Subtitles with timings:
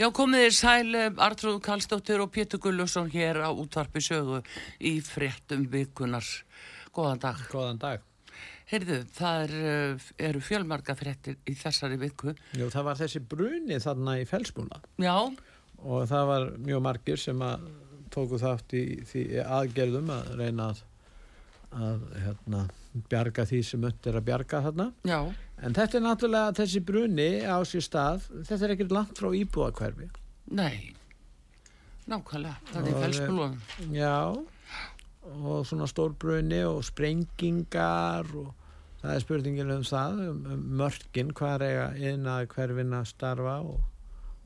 [0.00, 4.38] Já, komið þér sæl, Artrúð Kallstóttir og Pétur Gullusson hér á útvarpi sögu
[4.80, 6.24] í frettum virkunar.
[6.96, 7.42] Góðan dag.
[7.52, 8.06] Góðan dag.
[8.70, 12.32] Heyrðu, það er, eh, eru fjölmarga frettir í þessari viku.
[12.56, 15.36] Jú, það var þessi bruni þarna í felsbúna Já,
[15.84, 17.68] og það var mjög margir sem að
[18.08, 20.82] tóku þátt í því aðgerðum að reyna að,
[21.76, 22.68] að hérna,
[23.10, 24.92] bjarga því sem öll er að bjarga þarna.
[25.06, 25.20] já,
[25.60, 30.08] En þetta er náttúrulega þessi bruni á sér stað, þetta er ekkert langt frá íbúakverfi.
[30.50, 30.94] nei,
[32.08, 33.58] nákvæmlega, það er Og, felsbúlunum.
[33.92, 34.46] Já,
[35.30, 38.54] og svona stór bruni og sprengingar og
[39.02, 41.82] það er spurningin um það, um, um mörkin, hvað er
[42.18, 43.80] að hverfin að starfa og,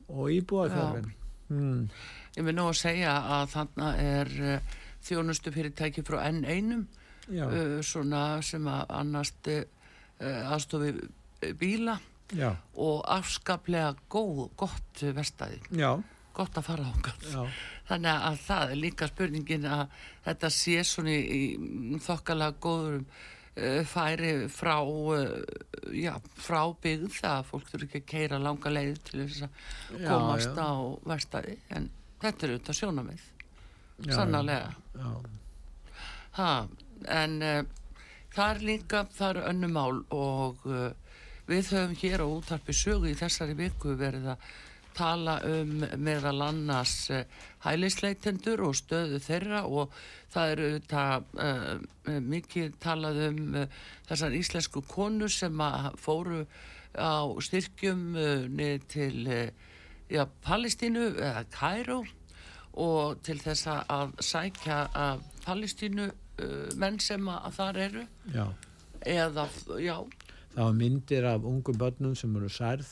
[0.09, 1.13] og íbúakverfin.
[1.47, 1.89] Hmm.
[2.35, 7.77] Ég vil nú að segja að þarna er uh, þjónustu fyrirtæki frá N1 Já, uh,
[7.85, 9.63] svona sem að annast uh,
[10.55, 10.93] aðstofi
[11.59, 11.97] bíla
[12.33, 12.51] já,
[12.81, 15.91] og afskaplega góð, gott vestæði, já,
[16.35, 16.89] gott að fara
[17.21, 17.45] já,
[17.85, 19.83] Þannig að það er líka spurningin að
[20.25, 21.39] þetta sé svona í,
[21.93, 24.79] í þokkalega góður uh, færi frá,
[25.93, 26.15] já,
[26.47, 29.61] frá byggð það að fólk þurfi ekki að keira langa leið til þess að
[30.01, 30.65] Já, komast já.
[30.65, 30.71] á
[31.13, 31.89] vestæði en
[32.23, 33.25] þetta er auðvitað sjónamið,
[34.09, 34.73] sannarlega.
[36.35, 36.49] Ha,
[37.11, 37.63] en uh,
[38.35, 40.91] það er líka, það eru önnumál og uh,
[41.49, 44.47] við höfum hér á útarpi sögu í þessari viku verið að
[44.95, 47.25] tala um meðal annars uh,
[47.65, 49.93] hælisleitendur og stöðu þeirra og
[50.33, 53.67] það eru uh, mikið talað um uh,
[54.09, 55.63] þessar íslensku konur sem
[55.99, 56.45] fóru
[56.95, 58.13] á styrkjum
[58.55, 59.49] niður til
[60.07, 61.97] já, Palestínu eða Kæró
[62.79, 66.07] og til þess að sækja að Palestínu
[66.41, 68.05] uh, menn sem að, þar eru.
[68.33, 68.45] Já.
[69.05, 69.47] eða,
[69.79, 69.97] já,
[70.55, 72.87] Það var myndir af ungum börnum sem eru særð.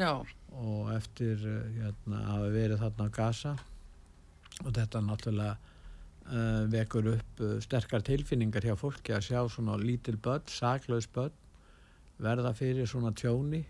[0.00, 0.24] Já,
[0.56, 3.52] og eftir uh, hérna, að verið þarna á Gaza.
[4.62, 10.16] Og þetta náttúrulega uh, vekur upp uh, sterkar tilfinningar hjá fólki að sjá svona lítil
[10.24, 11.36] börn, saklaus börn
[12.22, 13.60] verða fyrir svona tjóni.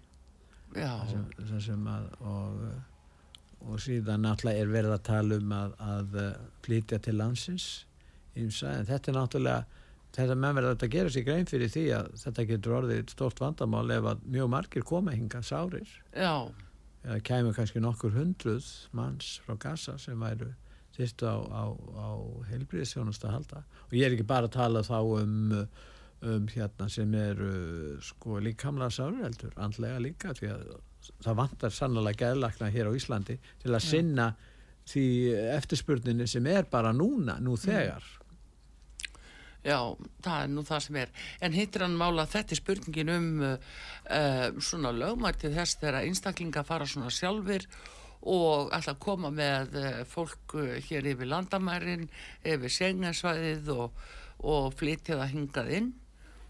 [0.73, 1.27] Sem,
[1.61, 6.21] sem, að og, uh, og síðan náttúrulega er verið að tala um að, að
[6.63, 7.73] flytja til landsins
[8.39, 9.81] ymsa, en þetta er náttúrulega
[10.13, 13.87] þetta menn verður að gera sér grein fyrir því að þetta getur orðið stort vandamál
[13.95, 15.95] ef að mjög margir koma hingað sárir.
[16.13, 16.35] Já,
[17.07, 20.53] eða kæmu kannski nokkur hundruð manns frá Gaza sem væru
[20.93, 22.11] þyrstu á, á, á
[22.51, 23.65] heilbriðisjónust að halda.
[23.89, 25.67] Og ég er ekki bara að tala þá um,
[26.29, 27.53] um hérna sem eru
[28.05, 30.73] sko líkamlega sárir heldur, andlega líka því að
[31.25, 34.33] það vantar sannlega geðlakna hér á Íslandi til að sinna
[34.87, 35.07] því
[35.57, 38.05] eftirspurninni sem er bara núna, nú þegar
[39.63, 39.79] já,
[40.25, 41.15] það er nú það sem er.
[41.41, 43.57] En hittir hann mála að þetta er spurningin um uh,
[44.59, 47.67] svona lögmætti þess þegar einstaklinga fara svona sjálfur
[48.33, 50.59] og alltaf koma með uh, fólk
[50.89, 52.07] hér yfir landamærin
[52.43, 54.07] yfir segnarsvæðið og,
[54.43, 55.91] og flytja það hingað inn.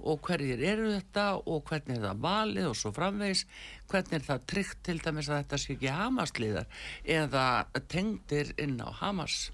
[0.02, 3.44] Og hverjir eru þetta og hvernig er það valið og svo framvegis.
[3.86, 7.44] Hvernig er það tryggt til dæmis að þetta sé ekki Hamasliðar eða
[7.92, 9.44] tengdir inn á Hamas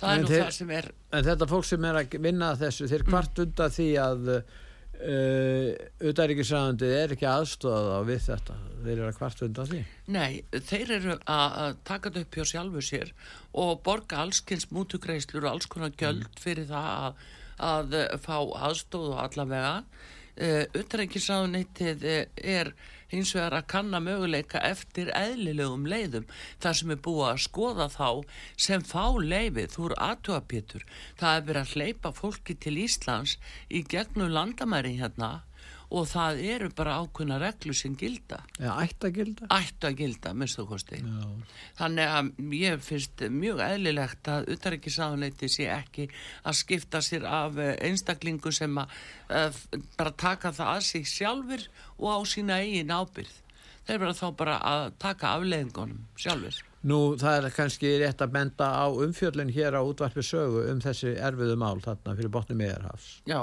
[0.00, 2.52] það er En nú þeir- það sem er En þetta fólk sem er að vinna
[2.60, 5.70] þessu, þeir hvart undan því að uh,
[6.10, 8.56] utaríkisræðandi er ekki aðstofað á við þetta.
[8.86, 9.80] Þeir eru að hvart undan því.
[10.14, 10.32] Nei,
[10.70, 13.12] þeir eru að taka þetta upp hjá sjálfu sér
[13.56, 17.24] og borga allskins mútugreislur og alls konar gjöld fyrir það að,
[17.70, 18.36] að eh, fá
[18.68, 19.72] aðstóð og allavega.
[20.36, 22.04] Uh, Utrengisáðunitið
[22.36, 22.74] er
[23.12, 26.28] hins vegar að kanna möguleika eftir eðlilegum leiðum
[26.62, 28.08] þar sem er búið að skoða þá
[28.68, 30.86] sem fá leifið úr aðtúapétur.
[31.20, 33.36] Það er verið að hleypa fólki til Íslands
[33.68, 35.32] í gegnum landamæri hérna
[35.90, 39.48] og það eru bara ákveðna reglu sem gilda Eða ætti að gilda?
[39.54, 40.98] ættu að gilda, minnstu kosti.
[40.98, 41.54] Já.
[41.78, 46.08] Þannig að ég finnst mjög eðlilegt að utaríkisáðuneyti sé ekki
[46.42, 48.94] að skipta sér af eh, einstaklingu sem að
[49.30, 49.64] uh,
[49.98, 51.68] bara taka það að sig sjálfur
[51.98, 53.42] og á sína eigin ábyrð.
[53.86, 56.56] Þeir verða þá bara að taka afleiðingunum sjálfur.
[56.86, 61.14] Nú, það er kannski rétt að benda á umfjöllin hér á útvarpi sögu um þessi
[61.18, 63.08] erfiðu mál þarna fyrir botni meðarhafs.
[63.26, 63.40] Já,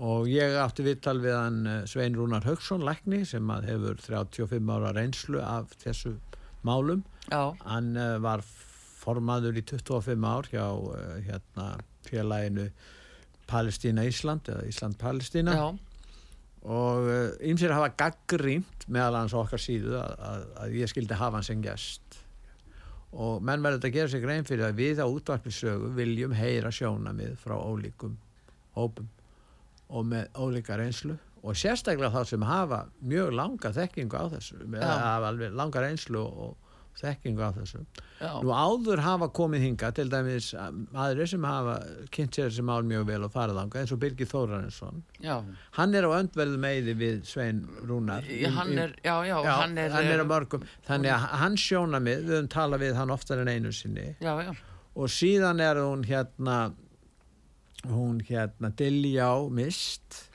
[0.00, 4.72] Og ég átti viðtal við hann eh, Svein Rúnar Haugsson, lækni, sem að hefur 35
[4.72, 6.14] ára reynslu af þessu
[6.64, 7.02] málum.
[7.28, 8.44] já, Hann eh, var
[9.00, 11.66] formaður í 25 ár hjá uh, hérna,
[12.04, 12.66] félaginu
[13.48, 15.68] Palestína Ísland eða Ísland-Palestína já,
[16.68, 17.08] og
[17.48, 21.64] ymsir hafa gaggrínt meðal hans okkar síðu að, að, að ég skildi hafa hann sem
[21.64, 22.20] gest.
[23.16, 26.72] Og menn verður þetta að gera sig grein fyrir að við á útvarpisögu viljum heyra
[26.72, 28.20] sjónamið frá ólíkum
[28.76, 29.08] hópum
[29.90, 35.30] og með ólíka reynslu og sérstaklega þá sem hafa mjög langa þekkingu á þessu hafa
[35.32, 36.56] alveg langa reynslu og
[37.00, 37.78] þekkingu á þessu.
[38.20, 41.76] Já, Nú áður hafa komið hinga til dæmis aðrir sem hafa
[42.12, 44.98] kynnt sér þessi mál mjög vel og farið ánga eins og Birgir Þórarinsson.
[45.24, 45.38] Já.
[45.78, 49.78] hann er á öndverðu meði við Svein Rúnar Í- Hann er, já, já, já, hann
[49.78, 50.66] er, hann er á eh, mörgum.
[50.90, 54.10] Þannig að hann sjóna við, við höfum talað við hann oftar en einu sinni.
[54.20, 54.52] Já, já,
[54.94, 56.58] og síðan er hún hérna
[57.88, 60.26] hún hérna Diljá Mist.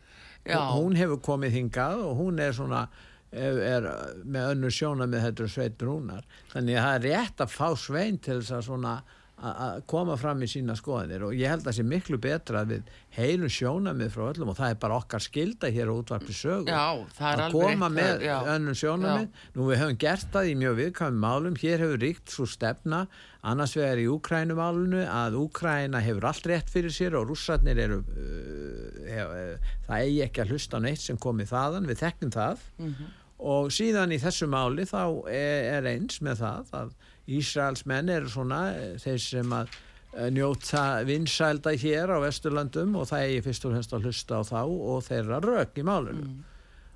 [0.45, 2.85] Já, hún hefur komið hingað og hún er svona
[3.33, 3.87] er, er
[4.23, 6.25] með önnur sjóna með þetta Svein Rúnar.
[6.53, 8.95] Þannig að það er rétt að fá Svein til þess að svona
[9.35, 12.69] að koma fram í sína skoðanir og ég held að það sé miklu betra að
[12.71, 16.71] við heyrum sjónamið frá öllum og það er bara okkar skilda hér á útvarpi sögu.
[16.71, 20.53] Já, það er að koma með já, önnum sjónamið nú við höfum gert það í
[20.61, 21.57] mjög viðkvæmum málum.
[21.59, 23.01] Hér hefur ríkt svo stefna
[23.45, 29.01] annars vegar í Úkrænumálunu að Úkræna hefur allt rétt fyrir sér og rússarnir eru uh,
[29.09, 32.65] hef, uh, það eigi ekki að hlusta á neitt sem komið þaðan, við þekkjum það.
[32.79, 33.13] Mhm.
[33.45, 36.93] og síðan í þessu máli þá er, er eins með það að
[37.27, 39.69] Ísraels menn eru svona eh, þeir sem að
[40.17, 44.43] eh, njóta vinsælda hér á Vesturlandum og það eigi fyrst og fremst að hlusta á
[44.45, 46.43] þá og þeirra rök í málunum Mm.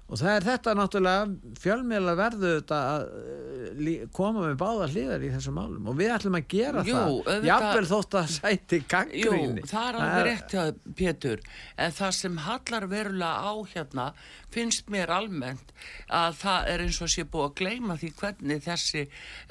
[0.10, 3.04] Og það er þetta náttúrulega fjölmiðla verðu þetta að
[3.86, 5.90] eh, koma með báða hliðar í þessum málum.
[5.92, 7.46] Og við ætlum að gera Jú, það.
[7.46, 11.44] jafnvel þótt að sæti Jú, gaggríni það er alveg rétt hjá Pétur,
[11.78, 14.08] en það sem hallar verulega á hérna
[14.50, 15.74] finnst mér almennt
[16.10, 19.04] að það er eins og sé búið að gleyma því hvernig þessi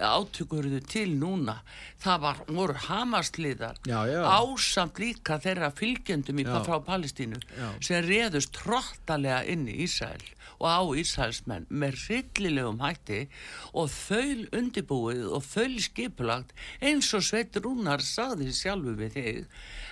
[0.03, 1.61] átökurðu til núna.
[2.03, 7.69] Það var, voru hamasliðar ásamt líka þeirra fylgjendum í frá Palestínu Já.
[7.85, 10.23] sem reðust trottalega inn í Ísrael
[10.59, 13.21] og á Ísraelsmenn með rillilegum hætti
[13.73, 19.41] og þaul undibúið og þaul skipulagt eins og Sveit Rúnar sagði sjálfu við þig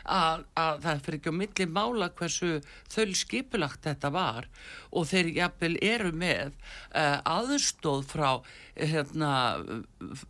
[0.06, 2.53] að, að það fyrir ekki á milli mála hversu
[2.93, 4.49] þaul skipulagt þetta var
[4.91, 8.31] og þeir jafnvel eru með uh, aðstóð frá
[8.75, 9.32] eh, hérna,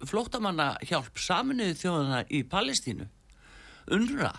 [0.07, 3.09] flóttamanna hjálp saminuðu þjóðana í Palestínu.
[3.95, 4.33] Unra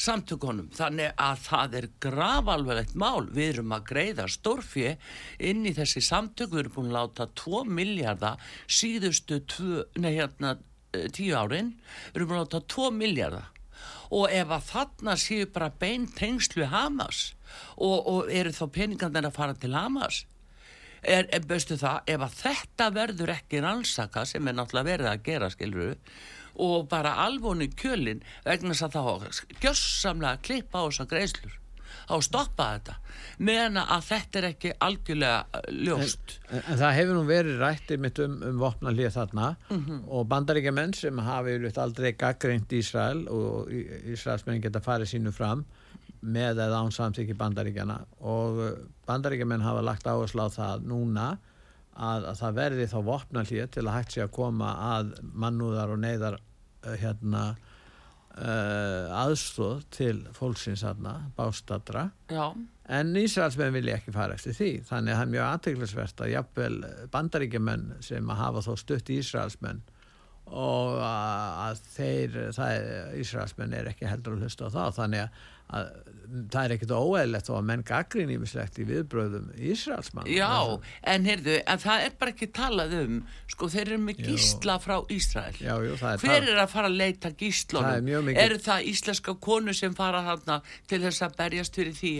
[0.00, 0.70] samtökunum.
[0.74, 3.28] Þannig að það er grafalverlegt mál.
[3.30, 4.94] Við erum að greiða stórfjö
[5.38, 6.52] inn í þessi samtök.
[6.52, 10.58] Við erum búin að láta 2 miljardar síðustu tvö, nei, hérna,
[10.92, 11.74] eh, árin.
[12.12, 13.50] Við erum búin að láta 2 miljardar
[14.14, 17.34] og ef að þarna séu bara bein tengslu Hamas
[17.76, 20.24] og, og eru þá peningarnir að fara til Hamas
[21.02, 25.50] er, er það, ef að þetta verður ekki rannsaka sem er náttúrulega verið að gera
[25.52, 25.92] skiluru
[26.56, 31.60] og bara alvonu kjölin vegna þess að þá gjössamlega klippa á þessar greiðslur.
[32.04, 32.94] Á stoppa þetta.
[33.46, 36.34] Meðan að þetta er ekki algjörlega uh, ljóst.
[36.50, 40.02] En, en það hefur nú verið rættið mitt um, um vopnalíð þarna Mhm.
[40.08, 45.64] og bandaríkjamenn sem hafi aldrei gaggreint Ísrael og Í- Ísraelsmenn geta farið sínu fram
[46.24, 48.70] með eða án samþykki bandaríkjana og uh,
[49.08, 51.30] bandaríkjamenn hafa lagt áherslu á það núna
[51.94, 56.02] að, að það verði þá vopnalíð til að hægt sé að koma að mannúðar og
[56.02, 62.08] neyðar uh, hérna uh, aðstóð til fólksins þarna, bástadra.
[62.32, 62.50] Já,
[62.84, 64.70] En Ísraelsmenn vilja ekki fara eftir því.
[64.84, 66.74] Þannig að það er mjög aðteglisvert að jafnvel
[67.14, 69.80] bandaríkjumenn sem að hafa þó stutt Ísraelsmenn
[70.44, 72.34] og að þeir,
[73.16, 74.90] Ísraelsmenn er ekki heldur að hlusta á það.
[74.98, 75.38] Þannig að,
[75.70, 75.92] að
[76.50, 80.48] það er ekkit óeðlegt og að menn gaggrín ímislegt í viðbröðum Ísraelsmann já
[81.12, 83.20] en heyrðu, en það er bara ekki talað um
[83.52, 86.90] sko þeir eru með gísla frá Ísrael já, jú, það er Hver er að fara
[86.90, 88.02] að leita er gíslunum?
[88.08, 90.58] mjög mikið- Eru það íslenska konu sem fara þarna
[90.90, 92.14] til þess að berjast fyrir því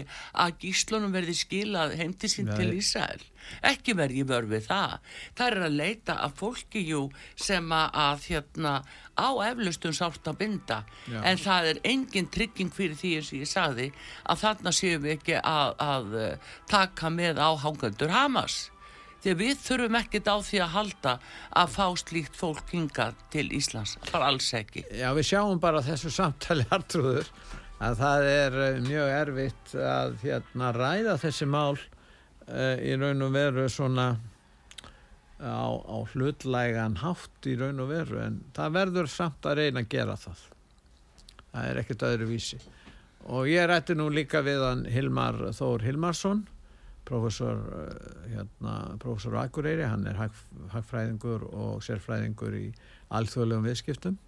[0.44, 2.56] að gíslunum verði skilað heim til sín Nei.
[2.56, 3.24] til Ísrael?
[3.64, 4.98] Ekki verði ég vör við það.
[5.38, 7.00] Það er að leita að fólki jú
[7.36, 8.74] sem að, hérna
[9.14, 11.20] á eflustum sátt að binda Já.
[11.22, 13.88] en það er engin trygging fyrir því eins og ég sagði
[14.26, 18.64] að þarna séum við ekki að, að eh, taka með áhangandur Hamas.
[19.24, 21.12] Því að við þurfum ekkert á því að halda
[21.56, 24.82] að fá slíkt fólk hingað til Íslands, bara alls ekki.
[24.92, 27.30] Já, við sjáum bara þessu samtali hartrúður
[27.84, 31.78] að það er eh, mjög erfitt að hérna, ræða þessi mál
[32.44, 34.08] í raun og veru svona
[35.40, 39.92] á, á hlutlægan hátt í raun og veru en það verður samt að reyna að
[39.96, 40.42] gera það.
[41.54, 42.60] Það er ekkert öðru vísi
[43.24, 46.44] og ég rætti nú líka við hann Hilmar Þór Hilmarsson
[47.04, 50.36] professor eh, hérna, professor Akureyri, hann er hag,
[50.72, 52.68] hagfræðingur og sérfræðingur í
[53.14, 54.18] alþjóðlegum viðskiptum.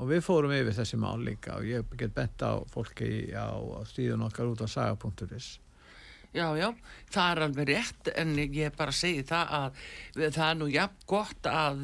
[0.00, 3.80] Og við fórum yfir þessi mál líka og ég get bent á fólki á, á
[3.88, 5.58] stíðun okkar út á saga.is
[6.32, 6.70] Já, já,
[7.12, 9.80] það er alveg rétt en ég bara segi það að
[10.16, 11.82] það er nú jafn gott að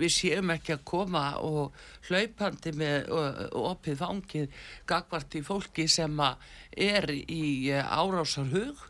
[0.00, 1.76] við séum ekki að koma og
[2.08, 3.12] hlaupandi með
[3.60, 7.44] opið fangið gagvart í fólki sem er í
[7.76, 8.80] árásarhug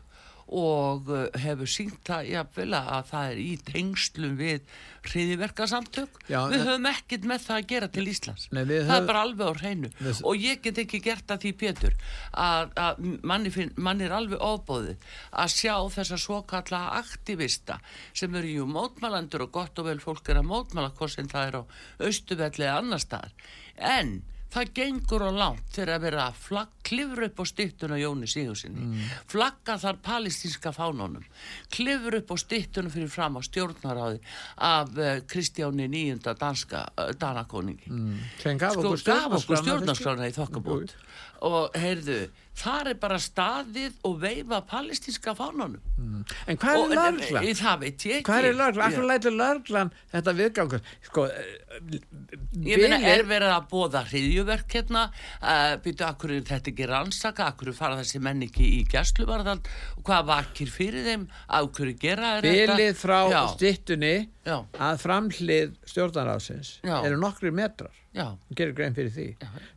[0.53, 6.61] og uh, hefur sínt það jafnvel að það er í tengslum við hriðiverkasamtök Já, við
[6.67, 8.45] höfum ekkert með það að gera til Íslands.
[8.55, 9.89] Nei, það höfum- er bara alveg á hreinu.
[9.99, 11.95] Við- og ég get ekki gert að því Pétur
[12.33, 13.01] að, að
[13.33, 15.07] manni, finn, manni er alveg ofbóðið
[15.43, 17.79] að sjá þessa svokalla aktivista
[18.13, 21.47] sem eru jú mótmælandur og gott og vel fólk er að mótmæla hvort sem það
[21.49, 21.63] er á
[22.07, 23.33] austuvelli eða annar staðar
[23.77, 24.21] en
[24.53, 28.85] það gengur á langt þegar að vera að flagg, klifra upp á styttuna Jóni Sigursinni
[28.85, 29.11] mm.
[29.31, 31.25] flagga þar palestinska fánunum
[31.73, 34.21] klifra upp á styttuna fyrir fram á stjórnaráði
[34.69, 38.17] af uh, Kristjáni nýjunda danska uh, danakoningi mm.
[38.37, 40.95] sko, gaf okkur stjórnarskrána í þokkabót
[41.43, 42.17] og heyrðu,
[42.55, 45.79] þar er bara staðið og veifa palestinska fánunum
[46.47, 47.47] en hvað er lörglan?
[47.49, 48.27] en- það veit ég ekki.
[48.29, 48.93] hvað er lörglan?
[48.93, 50.81] Ég- lætur lörglan þetta viðgangur?
[51.09, 51.25] Sko,
[52.63, 55.07] Ég meina, er verið að bóða hriðjuverk hérna,
[55.41, 59.65] uh, byrju, akkur er þetta ekki rannsaka, akkur fara þessi menn ekki í gæsluvarðald
[60.05, 63.17] hvað vakir fyrir þeim, akkur gera er bilið frá
[63.55, 66.97] stittunni já, að framhlið stjórnarásins Já.
[67.07, 67.91] eru nokkri metrar.
[68.13, 69.27] Já, hún gerir grein fyrir því.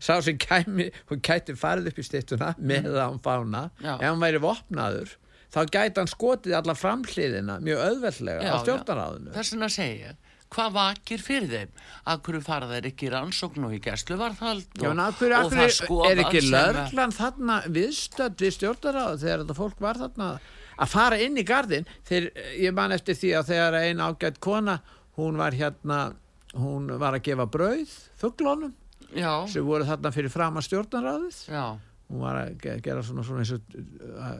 [0.03, 3.63] Sá sem kæmi, hún gæti farið upp í stittuna með það án fána.
[3.81, 3.95] Já.
[3.97, 5.15] ef hann væri vopnaður
[5.57, 8.63] þá gæti hann skotið alla framhliðina mjög auðveldlega Já, á já.
[8.67, 10.17] stjórnaráðinu þess vegna segja
[10.53, 11.71] hvað vakir fyrir þeim,
[12.13, 16.11] akkur fara þeir ekki rannsókn og í gæsluvarðald Já, en og, hverju, það hverju skoðað
[16.13, 20.29] er ekki að- lörglan þarna viðstödd við stjórnaráðu þegar þetta fólk var þarna
[20.79, 22.31] að fara inn í gardin þegar
[22.61, 24.79] ég man eftir því að þegar ein ágætt kona
[25.17, 26.01] hún var hérna
[26.57, 28.75] hún var að gefa brauð fugglónum
[29.49, 31.65] sem voru þarna fyrir fram að stjórnaráðið já,
[32.11, 33.77] hún var að ge- gera svona, svona eins, og,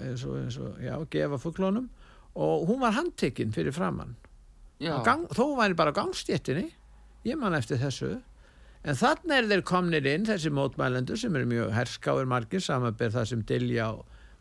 [0.03, 1.89] eins, og, eins og já, gefa fugglónum
[2.37, 4.17] og hún var handtekinn fyrir framann
[5.07, 6.67] Gang, þó væri bara á gangstéttinni
[7.25, 8.11] ég man eftir þessu.
[8.87, 13.25] En þannig er þeir komnir inn þessi mótmælendur sem eru mjög herskáir margir samanber það
[13.33, 13.87] sem Dilja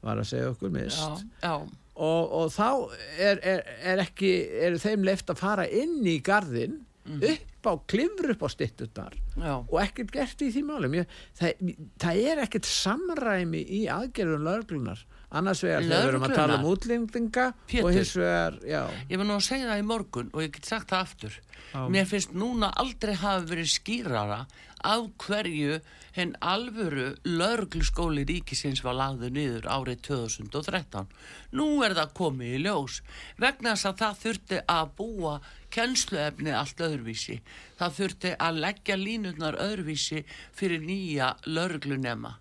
[0.04, 1.54] var að segja okkur mist já, já,
[1.96, 2.70] og, og þá
[3.18, 4.32] er, er, er ekki
[4.68, 9.54] eru þeim leift að fara inn í garðin upp á klifur upp á styttunar já.
[9.62, 15.04] og ekkert gert í því málum ég, það, það er ekkert samræmi í aðgerðum löglunar
[15.36, 17.88] annars vegar þegar við erum að tala um útlendinga Pétur.
[17.88, 20.70] og hins vegar, já Ég var nú að segja það í morgun og ég get
[20.70, 21.38] sagt það aftur.
[21.74, 21.82] Já.
[21.92, 24.40] Mér finnst núna aldrei hafa verið skýrara
[24.86, 25.80] af hverju
[26.16, 31.12] henn alvöru laurugluskóli ríkisins var lagður niður árið 2013.
[31.60, 33.02] Nú er það komið í ljós
[33.42, 35.36] vegna þess að það þurfti að búa
[35.76, 37.42] kennsluefni allt öðruvísi.
[37.80, 40.24] Það þurfti að leggja línurnar öðruvísi
[40.56, 42.38] fyrir nýja lauruglunema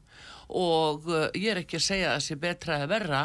[0.54, 3.22] og uh, ég er ekki að segja að það sé betra eða verra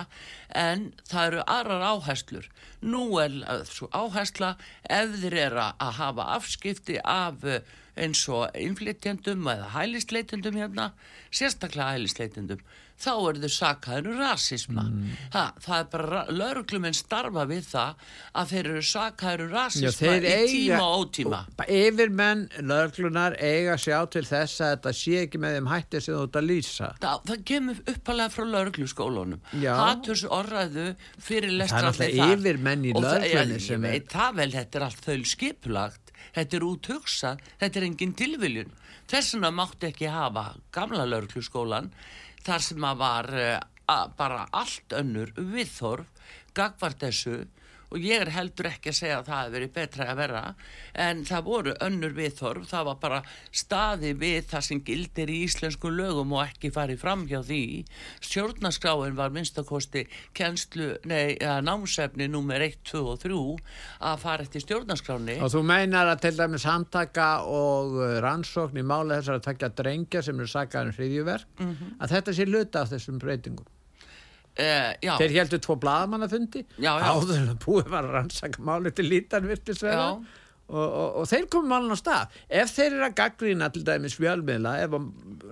[0.55, 2.47] en það eru aðrar áherslur
[2.81, 7.59] nú er uh, svo áhersla ef þeir eru að hafa afskipti af uh,
[8.05, 10.91] eins og innflytjendum eða hælisleitendum hérna
[11.31, 12.61] sérstaklega hælisleitendum
[12.99, 14.83] þá eru þau sakaður um rasisma.
[15.31, 18.01] Ha, það er bara, lauruglumenn starfa við það
[18.41, 21.39] að þeir eru sakaður um Já, rasisma þeir í eiga- tíma og ótíma.
[21.77, 26.17] Yfirmenn löglunar eiga að sjá til þess að þetta sé ekki með þeim hætti sem
[26.17, 26.89] þú ert að lýsa.
[27.05, 29.71] Það, það kemur uppalega frá laurugluskólunum Já.
[29.79, 30.89] Haturs orðræðu
[31.29, 35.07] fyrir lestra Það er náttúrulega yfirmenn í lögreglunni sem er það vel, þetta er allt
[35.07, 38.71] þau skipulagt þetta er úthugsað, þetta er engin tilviljun.
[39.09, 40.45] Þess vegna mátti ekki hafa
[40.75, 41.91] gamla laurugluskólan
[42.45, 43.53] þar sem að var uh,
[43.89, 47.39] að bara allt önnur viðþorf gagvart þessu
[47.89, 50.41] og ég er heldur ekki að segja að það hefur verið betra að vera
[51.05, 55.89] en það voru önnur viðþorf, það var bara staði við það sem gildir í íslensku
[55.93, 57.61] lögum og ekki farið fram hjá því
[58.29, 60.03] stjórnaskráin var minnstakosti
[60.37, 63.39] kennslu, nei, námsefni nummer 1, 2 og 3
[64.11, 68.85] að fara eftir stjórnaskráni Og þú meinar að til dæmis samtaka og uh, rannsókn í
[68.85, 71.97] máli þessar að takja drengja sem eru sakaðan hriðjuverk, Mhm.
[71.99, 73.65] að þetta sé luta af þessum breytingum.
[74.59, 75.77] Uh, Þeir heldur tvo
[76.99, 77.09] já.
[77.15, 80.11] áður en búið var að rannsaka máli til lítan virtisverða.
[80.69, 82.35] Og, og, og þeir komum málun á stað.
[82.61, 84.91] Ef þeir eru að gaggrína til dæmis fjölmiðla ef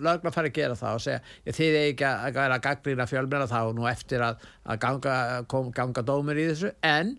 [0.06, 3.08] lögla fara að gera það og segja já, þið er ekki að vera að gaggrína
[3.10, 5.16] fjölmiðla þá nú eftir að, að ganga,
[5.50, 6.70] kom, ganga dómur í þessu.
[6.86, 7.16] En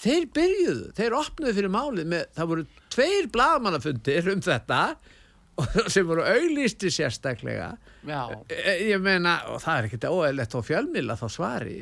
[0.00, 4.80] þeir byrjuðu, þeir opnuðu fyrir málið með, það voru tveir blaðmannafundir um þetta
[5.92, 7.72] sem voru auglisti sérstaklega
[8.08, 11.76] Já, E- ég meina, og það er ekkert óeðlegt á fjölmila þá svari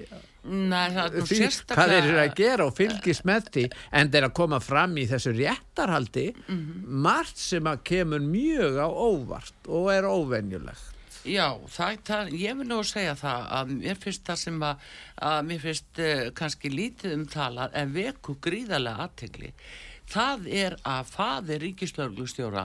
[0.44, 3.64] nei, því hvað sérstaklega þeir eru að gera og fylgist með því
[4.00, 6.87] en þeir að koma fram í þessu réttarhaldi Mhm.
[7.04, 10.96] margt sem að kemur mjög á óvart og er óvenjulegt
[11.28, 14.87] Já, það, það, ég vil nú segja það að mér finnst það sem að,
[15.28, 19.50] að mér finnst uh, kannski lítið um talað en veku gríðarlega aðtegli.
[20.10, 22.64] Það er að faðir ríkislauglustjóra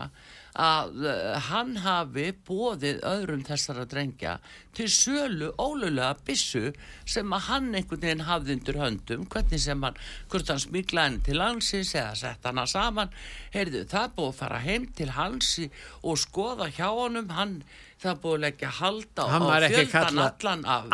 [0.55, 4.37] að uh, hann hafi bóðið öðrum þessara drengja
[4.75, 6.71] til sölu ólulega bissu
[7.07, 9.99] sem að hann einhvern veginn hafði undir höndum, hvernig sem hann,
[10.31, 13.11] hvort hann smiglaði henni til landsins eða sett hana saman,
[13.55, 15.71] heyrðu, það búið að fara heim til hans í-
[16.03, 17.59] og skoða hjá honum, hann,
[18.05, 19.27] það búið að leggja halda á,
[19.75, 20.85] fjöldan allan af,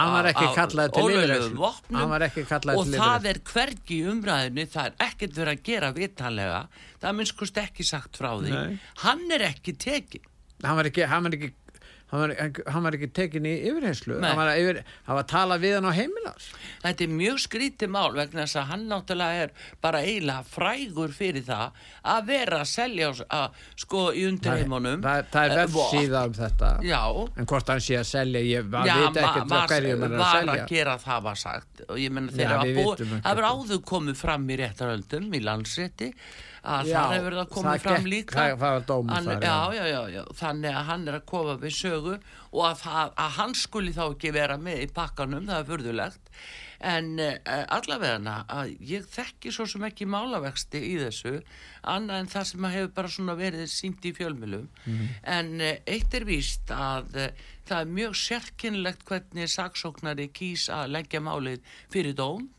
[1.12, 1.60] yfirheyrslu.
[1.62, 2.02] vopnum
[2.82, 6.62] og það er hvergi umræðinu, það er ekkert verið að gera vitanlega,
[7.02, 8.80] það er minnskust ekki sagt frá því, Nei.
[9.06, 10.28] hann er ekki tekin.
[10.64, 11.54] hann var ekki hann var ekki,
[12.12, 12.32] hann var,
[12.74, 15.76] hann var ekki tekin í yfirheyslu hann var, að yfir, hann var að tala við
[15.78, 16.50] hann á heimilans
[16.82, 19.52] Þetta er mjög skrítið mál vegna þess að hann náttúrulega er
[19.86, 21.78] bara eiginlega frægur fyrir það
[22.16, 25.04] að vera að selja að, sko í undirheimunum.
[25.06, 26.72] það, það er eh, vefsíða um þetta.
[26.90, 27.02] Já,
[27.38, 30.16] en hvort hann sé að selja ég var, veit ma- ekkert var, hverju hann er
[30.18, 30.56] að var selja.
[30.66, 31.84] að gera það var sagt.
[31.88, 33.52] Og ég menna Já, að ekki það verður hvað.
[33.52, 36.10] áður komið fram í réttaröldum í landsrétti
[36.62, 38.36] að Já, það hefur það komið það fram gekk- líka.
[38.38, 40.24] það- það var dómur þar, já, já.
[40.42, 42.18] þannig að hann er að koma við sögu
[42.52, 46.30] og að, það, að hann skuli þá ekki vera með í pakkanum, það er furðulegt.
[46.82, 47.36] En uh,
[47.78, 51.36] allavega að ég þekki svo sem ekki málavexti í þessu,
[51.86, 55.10] annað en það sem hefur bara svona verið sínt í fjölmjölum Mhm.
[55.24, 57.28] en uh, eitt er víst að uh,
[57.70, 61.62] það er mjög sérkynlegt hvernig saksóknari kýs að leggja málið
[61.94, 62.50] fyrir dóm.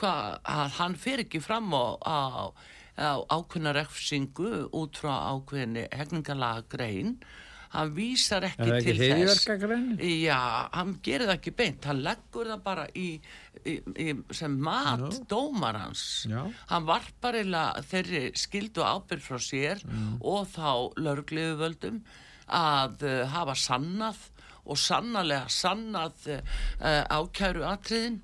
[0.00, 2.18] Hva, að hann fer ekki fram á, á,
[2.96, 7.18] á ákveðna refsingu út frá ákveðinni hegningalega grein
[7.76, 9.86] hann vísar ekki er það ekki til þess hriðjverkagrein
[10.24, 10.38] Já,
[10.76, 13.06] hann gerir það ekki beint, hann leggur það bara í,
[13.64, 13.74] í,
[14.06, 15.22] í sem mat Já.
[15.30, 16.04] dómarans.
[16.30, 16.42] Já.
[16.72, 20.16] Hann varpar eiginlega þeirri skildu ábyrð frá sér Mm.
[20.24, 22.00] og þá lörgliðuvöldum
[22.56, 24.18] að uh, hafa sannað
[24.66, 28.16] og sannarlega sannað uh, ákæru atriðin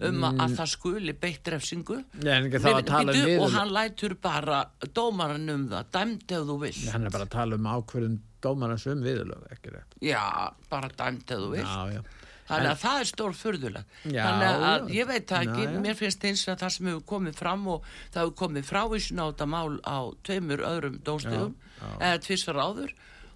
[0.00, 0.38] um mm.
[0.40, 1.98] að það skuli beitt refsingu.
[2.22, 4.60] Nei, en ekki þá að Bíddu, tala um og hann lætur bara
[4.96, 6.84] dómaran um það, dæmdi ef þú vilt.
[6.94, 10.22] hann er bara að tala um ákverðum dómarans um viðurlög ekki rétt Já,
[10.70, 11.68] bara dæmdi ef þú vilt.
[11.68, 12.02] já, já.
[12.50, 13.90] Þannig að það er stór furðuleg.
[14.10, 14.94] Já, Þannig að já.
[14.96, 15.80] ég veit það ekki, Já, já.
[15.84, 19.24] mér finnst eins og það sem hefur komið fram og það hefur komið frávísun á
[19.30, 21.30] þetta mál á tveimur öðrum Já,
[21.78, 21.92] já.
[22.08, 22.90] eða tvisvar áður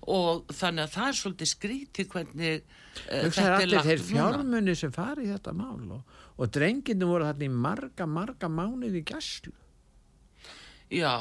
[0.05, 4.09] og þannig að það er svolítið skrítið hvernig uh, Hugsa þér allir þeir núna.
[4.11, 9.05] fjármunni sem fari í þetta mál og, og drenginu voru þarna í marga, marga mánuði
[9.07, 9.55] gæslu
[10.90, 11.14] Já,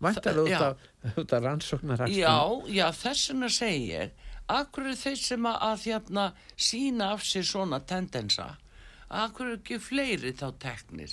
[0.00, 0.60] Væntar út já.
[0.70, 0.76] af,
[1.20, 2.34] út af rannsóknar já,
[2.72, 4.10] já, þess vegna segi ég,
[4.48, 6.24] akkur er þeir sem að, að hérna,
[6.56, 8.46] sína af sér svona tendensa,
[9.10, 11.12] akkur er ekki fleiri þá teknir.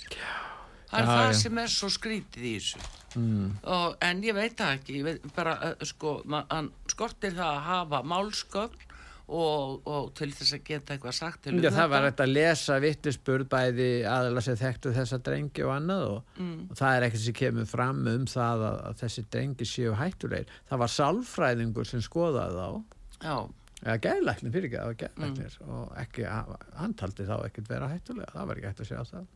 [0.88, 1.38] Það er Já, það já.
[1.42, 2.78] sem er svo skrítið í þessu.
[3.20, 3.48] Mm.
[3.68, 7.50] Og, en ég veit það ekki, ég veit bara, uh, sko, ma- hann skortir það
[7.58, 8.86] að hafa málsgögn
[9.28, 12.32] og, og til þess að geta eitthvað sagt til um Já, það var hægt að
[12.32, 16.58] lesa vittisspurð bæði aðeins sem þekktu þessa drengi og annað og, Mm.
[16.70, 20.52] og það er ekkert sem kemur fram um það að, að þessi drengi séu hættulegir.
[20.70, 22.84] Það var sálfræðingur sem skoðaði þá,
[23.18, 23.36] Já,
[23.84, 25.74] eða gæðlæknir fyrir ekki, það var gæðlæknir Mm.
[25.78, 26.24] og ekki,
[26.78, 29.26] hann taldi þá ekkert vera hættulega, það var ekki hægt að sjá það.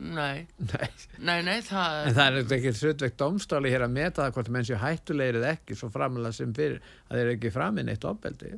[0.00, 0.88] nei, Nei.
[1.18, 4.64] nei, nei, það En það er ekki hlutveikt domstáli hér að meta það hvort menn
[4.68, 6.78] séu hættulegir eða ekki svo framlega sem fyrir
[7.10, 8.52] að þeir eru ekki framinn eitt ofbeldi.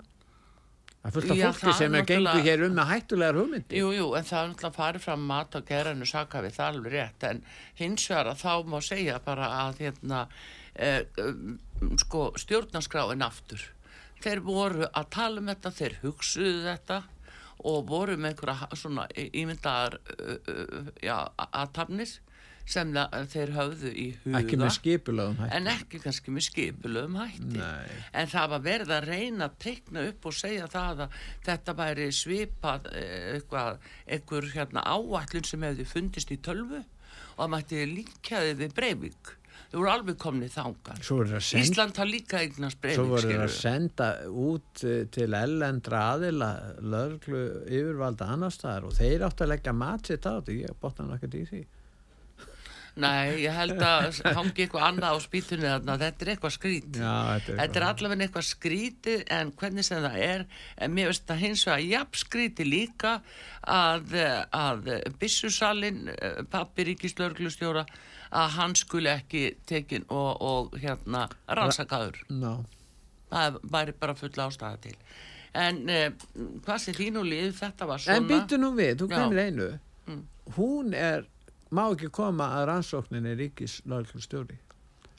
[1.03, 3.79] Það fullt af Já, fólki sem er gengur hér um með hættulegar hugmyndi.
[3.81, 6.95] Jú, jú, en það er náttúrulega farið fram mat og gerðinu saka við það alveg
[6.95, 7.41] rétt en
[7.81, 10.21] hins vegar að þá má segja bara að hérna,
[10.77, 11.57] eh, um,
[11.99, 13.65] sko, stjórnarskráin aftur.
[14.23, 17.01] Þeir voru að tala um þetta, þeir hugsuðu þetta
[17.73, 21.17] og voru með einhverja svona ímyndaðar uh, uh, já,
[21.51, 22.15] aðtafnir
[22.69, 24.41] sem það, þeir höfðu í huga.
[24.41, 25.57] Ekki með skipulögum hætti.
[25.59, 27.51] En ekki kannski með skipulöfum hætti.
[27.59, 27.99] Nei.
[28.23, 32.09] En það var verið að reyna að teikna upp og segja það að þetta væri
[32.17, 38.77] svipað eh, eitthvað, hérna áætlun sem hefði fundist í tölvu og það mætti líkjaði við
[38.77, 39.37] Breivik.
[39.73, 40.57] Þau voru alveg komnið.
[41.01, 45.05] Svo að senda, Ísland har líka eignast svo Breivik, voru þeir að senda út eh,
[45.13, 46.51] til ellendra aðila
[46.85, 51.15] löglu yfirvalda annar staðar og þeir áttu að leggja mat sitt á þetta, ég hann
[51.17, 51.63] ekkert í því.
[53.01, 56.99] Nei, ég held að hangi eitthvað annað á spýtunni þarna, þetta er eitthvað skrítið.
[57.01, 60.45] Já, þetta er Þetta er allavega eitthvað skrítið en hvernig sem það er,
[60.77, 63.15] en mér veist að hins vegar jafn skrítið líka
[63.65, 64.17] að,
[64.53, 64.91] að
[65.23, 66.11] Bissusalinn,
[66.53, 67.87] pappi ríkislörglustjóra,
[68.33, 72.21] að hann skuli ekki tekin og, og hérna rannsakaður.
[72.29, 72.59] Ná,
[73.33, 74.97] það væri bara full ástæða til
[75.53, 76.07] en uh,
[76.65, 79.71] hvað sé þín og lið þetta var svona En býttu nú við, þú glemir einu
[80.03, 80.23] Mm.
[80.57, 81.21] hún er
[81.73, 84.59] má ekki koma að rannsókninni ríkis lögreglustjóri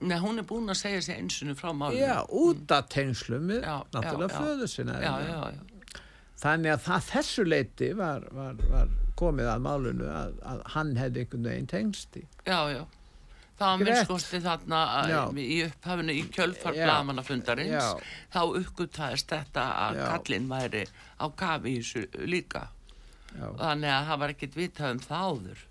[0.03, 3.63] Nei, hún er búin að segja sér einsinu frá málinu Já, út af tengslum við
[3.63, 6.01] náttúrulega föðu sinna já, já, já.
[6.43, 11.23] þannig að það þessu leiti var, var, var komið að málunu að, að hann hefði
[11.23, 12.83] einhvern veginn tengst í já, já.
[13.53, 15.19] Það var minnskosti þarna Já.
[15.37, 16.87] í upphafinu í kjölfar Já.
[16.87, 18.15] blamanafundarins Já.
[18.33, 20.81] þá uppgötaðist þetta að kallinn væri
[21.21, 22.63] á kafi í þessu líka
[23.37, 23.45] Já.
[23.61, 25.61] þannig að það var ekkert vitað um það áður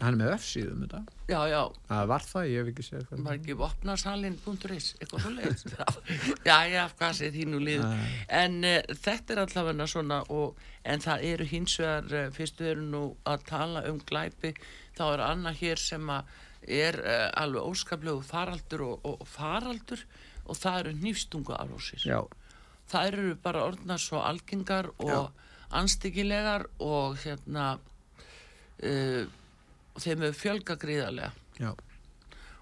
[0.00, 1.00] hann er með öfsíðum þetta.
[1.30, 5.32] Já, já, það var það, ég hef ekki séð hvað var ekki vopnarsalinn.is eitthvað svo
[5.36, 5.64] leiðis
[6.48, 8.10] já, já, hvað sé þínu lið Nei.
[8.40, 12.72] en uh, þetta er allavega svona og, en það eru hins vegar uh, fyrst við
[12.74, 14.54] erum nú að tala um glæpi
[14.98, 20.04] þá er annað hér sem er uh, alveg óskaplegu faraldur og, og faraldur
[20.50, 22.24] og það eru nýfstungu árósir Já,
[22.90, 25.30] það eru bara orðnar svo algengar og
[25.76, 27.76] anstíkilegar og hérna
[28.82, 29.28] uh,
[30.02, 31.30] þeim er fjölga gríðarlega.
[31.60, 31.72] Já,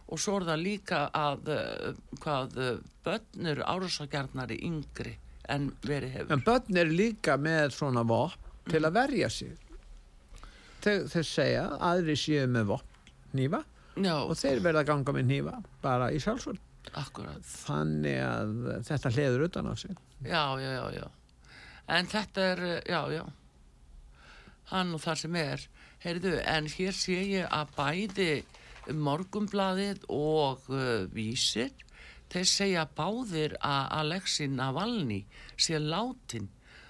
[0.08, 1.88] og svo er það líka að uh,
[2.22, 2.68] hvað uh,
[3.04, 5.14] börn eru árásagjarnari yngri
[5.52, 6.34] en verið hefur.
[6.36, 9.52] En börn er líka með svona vopn til að verja sig.
[10.84, 13.64] Þeir, þeir segja að aðri séu með vopn nýfa
[13.98, 18.52] og þeir verða að ganga með nýfa bara í sjálfsvöld þannig að
[18.86, 19.96] þetta hliður utan á sig.
[20.24, 21.06] Já, já, já, já.
[21.88, 23.24] En þetta er, uh, já, já.
[24.72, 25.66] Hann og það sem er
[26.04, 28.30] heyrðu, en hér sé ég að bæði
[28.94, 31.74] morgumblaðið og uh, vísir
[32.32, 35.22] þeir segja báðir að Alexi Navalny
[35.56, 36.48] sé látin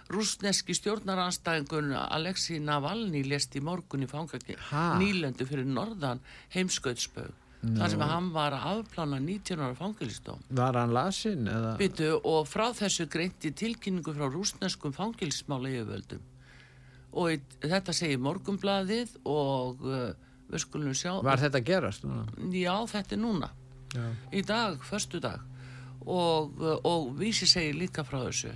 [0.08, 4.56] rúsneski stjórnaranstæðingun Alexi Navalny lest í morgun í fangaki
[5.00, 6.22] nýlendu fyrir norðan
[6.54, 11.74] heimskautsbög þar sem hann var að afplana 19 ára fangilistóm var hann lasin eða?
[11.80, 16.22] Byttu, og frá þessu greinti tilkynningu frá rúsneskum fangilsmála yfirvöldum
[17.18, 20.12] og í, þetta segir morgumblaðið og uh,
[20.48, 22.26] við skulum sjá var þetta gerast núna?
[22.54, 23.50] já þetta er núna
[23.94, 24.04] Já.
[24.36, 25.40] í dag, förstu dag
[26.04, 28.54] og, uh, og vísi segir líka frá þessu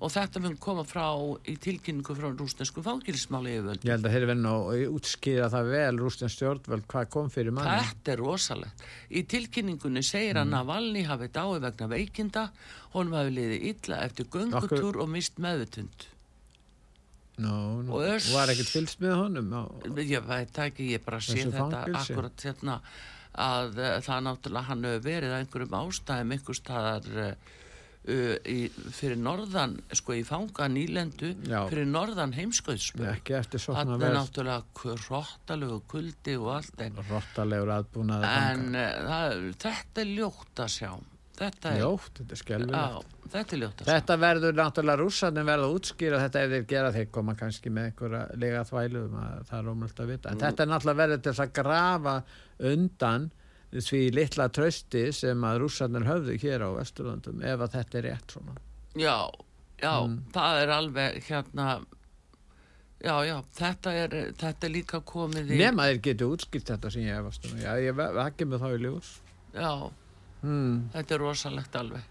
[0.00, 1.04] og þetta mun koma frá
[1.48, 5.98] í tilkynningu frá rúsneskum fangilsmála yfirvöldum Ég held að þeir verða að útskýra það vel
[6.00, 7.74] rústins stjórnvöld hvað kom fyrir manni.
[7.90, 8.86] Þetta er rosalegt.
[9.12, 12.46] Í tilkynningunni segir að Navalny hafi dáið vegna veikinda,
[12.94, 16.08] honum hafi liðið illa eftir göngutúr og mist meðvutund.
[17.40, 17.54] Nú,
[17.86, 19.48] nú, Og öss- var ekkert fylgst með honum.
[19.56, 19.62] Á,
[20.04, 22.12] Ég veit ekki, ég bara sé þetta fangelsi?
[22.12, 22.80] akkurat hérna
[23.40, 27.34] að uh, það náttúrulega hann hefur verið að einhverjum ástæðum einhver staðar uh,
[28.48, 28.56] í,
[28.96, 31.60] fyrir norðan, sko í fanga nýlendu, Já.
[31.70, 33.06] fyrir norðan heimskauðsböð.
[33.12, 36.98] ekki eftir svona Það er náttúrulega hróttalegu kuldi og allt en,
[38.26, 40.90] en uh, það, þetta er ljótt að sjá.
[41.40, 43.14] Þetta er, Ljótt, þetta er skelvilegt.
[43.30, 43.92] Þetta er ljótt að sjá.
[43.94, 47.84] Þetta verður náttúrulega rússarnir verða að útskýra þetta ef þeir gera þeir koma kannski með
[47.90, 50.32] einhverja lega þvælu um að það er ómöld að vita.
[50.34, 52.14] En þetta er náttúrulega verður til að grafa
[52.72, 53.28] undan
[53.70, 58.34] því litla trösti sem að rússarnir höfðu hér á Vesturlandum ef að þetta er rétt
[58.34, 58.56] svona.
[58.98, 59.16] Já,
[59.80, 60.18] já, Mm.
[60.34, 61.68] það er alveg hérna
[63.00, 67.06] Já, já, þetta er, þetta er líka komið í Nema þeir getur útskýrt þetta sem
[67.06, 67.54] ég efast um.
[67.56, 69.12] Já, ég vekki mig þá í ljós.
[69.54, 69.70] Já,
[70.42, 70.90] Hmm.
[70.92, 72.02] þetta er rosalegt alveg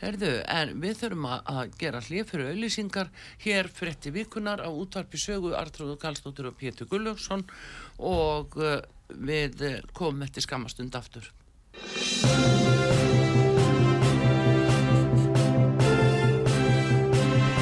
[0.00, 3.10] Herðu, en við þurfum að, gera hlið fyrir auðlýsingar
[3.44, 7.44] hér frétti vikunar á útvarpi sögu Artrúðu Karlsdóttir og Pétur Gulljófsson
[7.98, 8.78] og uh,
[9.12, 11.28] við uh, komum eftir skamastund aftur.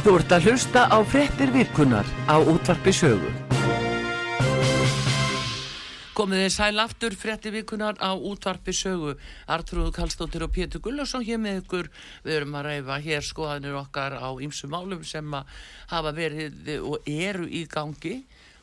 [0.06, 3.34] Þú ert að hlusta á fréttir vikunar á útvarpi sögu.
[6.18, 9.12] Komið þið sæl aftur frétti vikunar á útvarpi sögu
[9.54, 11.88] Artrúðu Kallstóttir og Pétur Gullarsson hér með ykkur.
[12.24, 15.36] Við erum að reyfa hér skoðanir okkar á ýmsum málum sem
[15.92, 18.16] hafa verið og eru í gangi.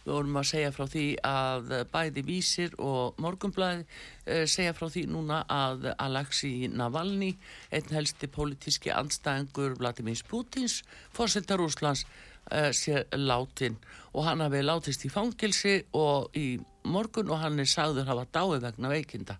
[0.03, 5.39] Við vorum að segja frá því að bæði vísir og morgumblæði segja frá því núna
[5.47, 7.37] að Alexi Navalny,
[7.71, 10.81] einn helsti pólitíski andstæðingur Vladimir Putins,
[11.15, 12.03] fórsetar Úslands,
[12.51, 13.79] uh, sé látin
[14.11, 18.61] og hann hafi látist í fangilsi og í morgun og hann er sagður hafa dáið
[18.69, 19.37] vegna veikinda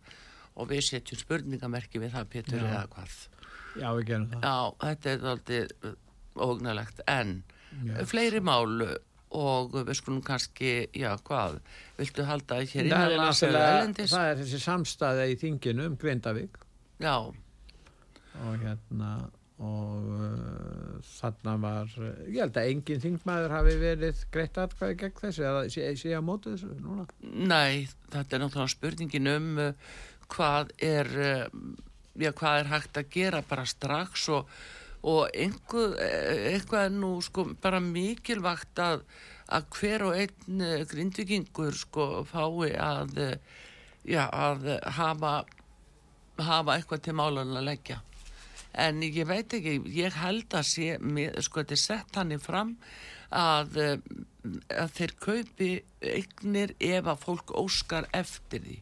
[0.55, 2.67] og við setjum spurningamerki við það Pétur Já.
[2.71, 3.15] eða hvað
[3.75, 4.45] Já, við gerum það.
[4.45, 5.95] Já, þetta er aldrei
[6.45, 7.33] ógnalegt en
[7.85, 8.05] Já.
[8.07, 8.85] fleiri mál
[9.35, 11.57] og við skulum kannski, já hvað
[11.97, 14.11] viltu halda hér Það innanlands eða náttúrulega- erlendis?
[14.13, 16.55] það er þessi samstæða í þinginu um Grindavík
[17.03, 19.09] Já, og hérna
[19.63, 25.17] og uh, þarna var uh, ég held að engin þingmaður hafi verið greitt atkvæði gegn
[25.21, 27.07] þessu eða sé, sé að móta þessu núna?
[27.23, 29.93] Nei, þetta er náttúrulega spurningin um uh,
[30.35, 31.45] hvað er uh,
[32.15, 34.49] já, hvað er hægt að gera bara strax og,
[35.05, 39.05] og einhver, eh, eitthvað er nú sko bara mikilvægt að,
[39.53, 43.37] að hver og einn eh, grindvikingur sko fái að eh,
[44.15, 45.37] já, að hafa
[46.35, 48.01] hafa eitthvað til málan að leggja
[48.77, 50.87] en ég veit ekki, ég held að sé,
[51.45, 52.75] sko þetta er sett hann í fram
[53.35, 53.97] að, eh,
[54.75, 58.77] að þeir kaupi eignir ef að fólk óskar eftir því.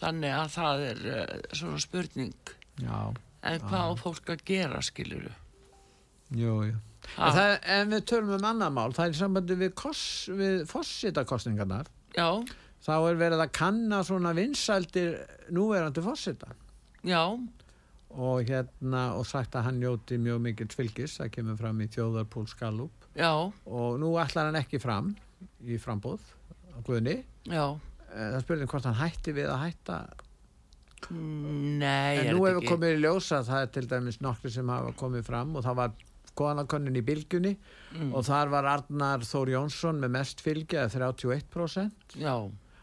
[0.00, 2.50] Þannig að það er uh, svona spurning.
[2.82, 3.14] Já,
[3.46, 5.32] en hvað á fólk að gera skiluru
[6.34, 6.76] jú, jú.
[7.16, 9.82] En, við tölum um annar mál, það er í sambandi við,
[10.40, 11.90] við fósitakostningarnar.
[12.16, 12.30] já,
[12.86, 15.20] Þá er verið að kanna svona vinsældir
[15.54, 16.50] núverandi fósita
[17.06, 17.22] já,
[18.10, 22.46] og hérna og sagt að hann njóti mjög mikill fylgis, það kemur fram í þjóðarpól
[22.48, 23.06] Skallup.
[23.16, 23.32] Já,
[23.66, 25.14] og nú ætlar hann ekki fram
[25.66, 26.20] í frambóð
[26.72, 27.22] á Guðni.
[27.48, 27.66] já.
[28.14, 29.98] Eh, Það spurning hvort hann hætti við að hætta.
[31.10, 34.92] Nei, En nú hefur komið í ljós að það er til dæmis nokkri sem hafa
[34.98, 35.92] komið fram og það var
[36.32, 37.56] skoðanakonnin í bylgunni
[37.96, 38.10] Mm.
[38.12, 42.32] og þar var Arnar Þór Jónsson með mest fylgi að 31% já,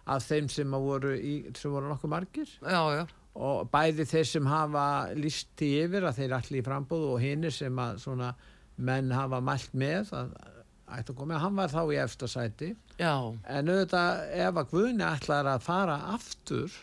[0.08, 2.50] af þeim sem voru, í, sem voru nokkuð margir.
[2.64, 7.22] Já, já og bæði þeir sem hafa listi yfir að þeir allir í frambúð og
[7.24, 8.34] hinnir sem að svona
[8.78, 10.34] menn hafa mælt með að
[10.94, 12.74] ætti að koma, hann var þá í efsta sæti.
[13.00, 13.14] Já,
[13.50, 16.76] en auðvitað ef að Guðni ætlar að fara aftur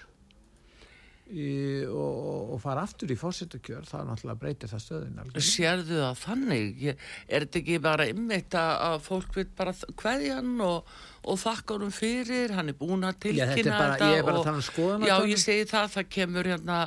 [1.30, 1.50] í,
[1.86, 5.46] og, og, og fara aftur í fórsetukjör þá náttúrulega breytir það stöðin algjörlega.
[5.46, 6.82] sérðu það þannig?
[6.90, 11.74] Er þetta ekki bara ymmit að að fólk vil bara hverja hann og, og þakka
[11.76, 14.38] honum fyrir hann er búin að Já, þetta tilkynna bara- þetta ég er bara að
[14.40, 15.08] og- tala um skoðanakönnun.
[15.10, 16.78] já, ég segi það, það kemur hérna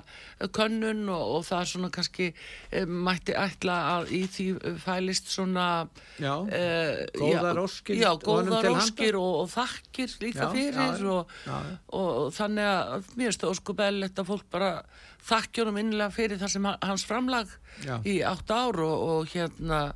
[0.58, 2.28] könnun og, og það er svona kannski
[2.72, 5.67] e, mætti ætla að í því eh, fælist svona
[6.17, 11.54] Já, e, Góðar óskir já, góðar óskir og, og þakkir líka Já, fyrir og, Já,
[11.69, 11.78] já.
[11.93, 14.72] og þannig að mér óskup eðlilegt að fólk bara
[15.24, 17.48] þakkja honum innlega fyrir það sem ha- hans framlag
[17.86, 18.00] Já.
[18.02, 19.93] í átt ár og, og hérna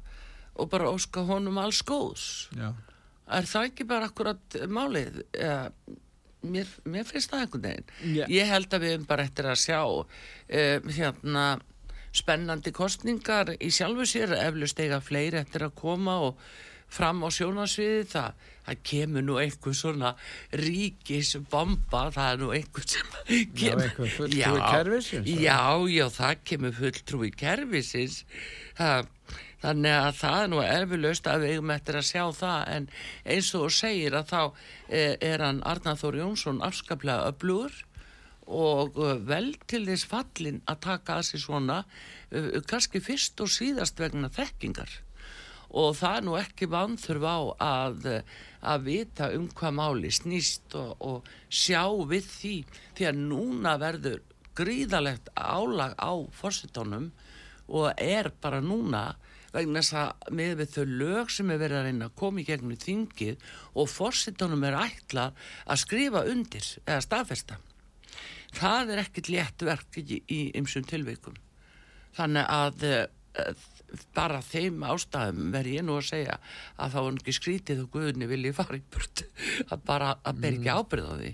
[0.58, 2.72] og bara óska honum alls góðs já,
[3.28, 5.22] er það ekki bara akkurat málið?
[5.38, 5.58] Ja,
[6.48, 7.90] mér, mér finnst það einhvern veginn.
[8.16, 8.26] Já.
[8.32, 11.48] ég held að við erum bara eftir að sjá uh, hérna
[12.18, 16.40] spennandi kostningar í sjálfu sér eflust eiga fleiri eftir að koma og
[16.88, 20.14] fram á sjónasviði það, það kemur nú einhver svona
[20.56, 23.10] ríkis bomba það er nú einhver sem
[23.60, 25.44] kemur einhver fulltrúi Já, kerfisins, eða?
[25.44, 25.60] já,
[25.98, 28.22] já, það kemur fulltrúi kerfisins.
[28.80, 29.12] Það,
[29.64, 32.62] þannig að það er nú erfilaust að við eigum eftir að sjá það.
[32.76, 32.88] En
[33.36, 34.42] eins og segir að þá
[34.90, 37.84] eh, er hann Arnar Þór Jónsson afskaplega öflugur
[38.48, 43.52] og uh, vel til þess fallin að taka að sér svona uh, kannski fyrst og
[43.52, 44.90] síðast vegna þekkingar.
[45.68, 48.06] Og það er nú ekki vanþurf á að,
[48.64, 52.56] að vita um hvað máli snýst og, og sjá við því.
[52.96, 54.22] Því að núna verður
[54.58, 57.12] gríðalegt álag á fórsetónum
[57.68, 59.10] og er bara núna
[59.58, 62.48] vegna þess að með við þau lög sem er verið að reyna að koma í
[62.48, 67.60] gegnum þingið og fórsetónum er ætlað að skrifa undir eða staðfesta.
[68.58, 71.36] Það er ekkert létt verk í, ymsum tilveikum
[72.18, 73.06] þannig að uh,
[74.16, 76.40] bara þeim ástæðum verð ég nú að segja
[76.76, 79.24] að þá er ekki skrítið og guðni vilji fara í burt
[79.68, 81.32] að bara að ber ekki ábyrð á því.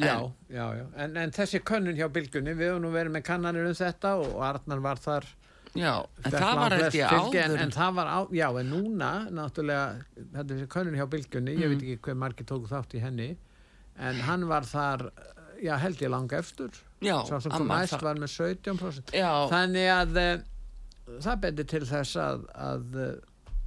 [0.00, 0.14] Já,
[0.48, 0.84] já, já.
[1.02, 4.38] En, en þessi könnun hjá bylgunni, við höfum nú verið með kannanir um þetta og
[4.46, 5.26] Arnar var þar
[5.74, 7.40] já, en fékk það var ég fylgi, áður.
[7.44, 10.04] en, en það var á, já, en núna náttúrulega,
[10.34, 11.74] þetta er könnun hjá bylgunni ég Mm.
[11.74, 13.28] veit ekki hver margir tóku þátt í henni
[13.98, 15.10] en hann var þar
[15.62, 16.70] já, held ég langa efstur
[17.04, 20.42] já, sá sem kom það- var með 17% já, þannig að uh,
[21.20, 23.10] það betur til þess að, að uh,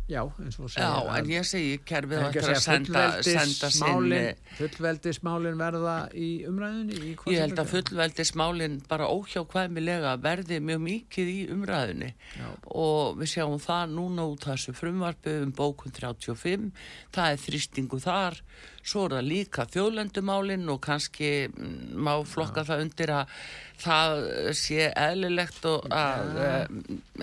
[0.09, 3.69] já, eins og segir já, en ég segi kerfið ekki eftir að segja senda, senda
[3.71, 4.21] sinni
[4.57, 11.39] fullveldismálin verða í umræðinni í Ég held að fullveldismálin bara óhjákvæmilega verði mjög mikið í
[11.55, 12.49] umræðinni Já.
[12.75, 16.69] og við sjáum það núna út af þessu frumvarpi um bókun 35,
[17.15, 18.41] það er þrýstingu þar,
[18.83, 23.37] svo er það líka þjóðlendumálin og kannski mm, má flokka það undir að
[23.83, 24.25] það
[24.59, 26.51] sé eðlilegt og að, ja.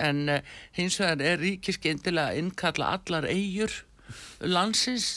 [0.08, 3.76] en eh, hins vegar er ríkiskeindilega að innkalla allar eigur
[4.40, 5.10] landsins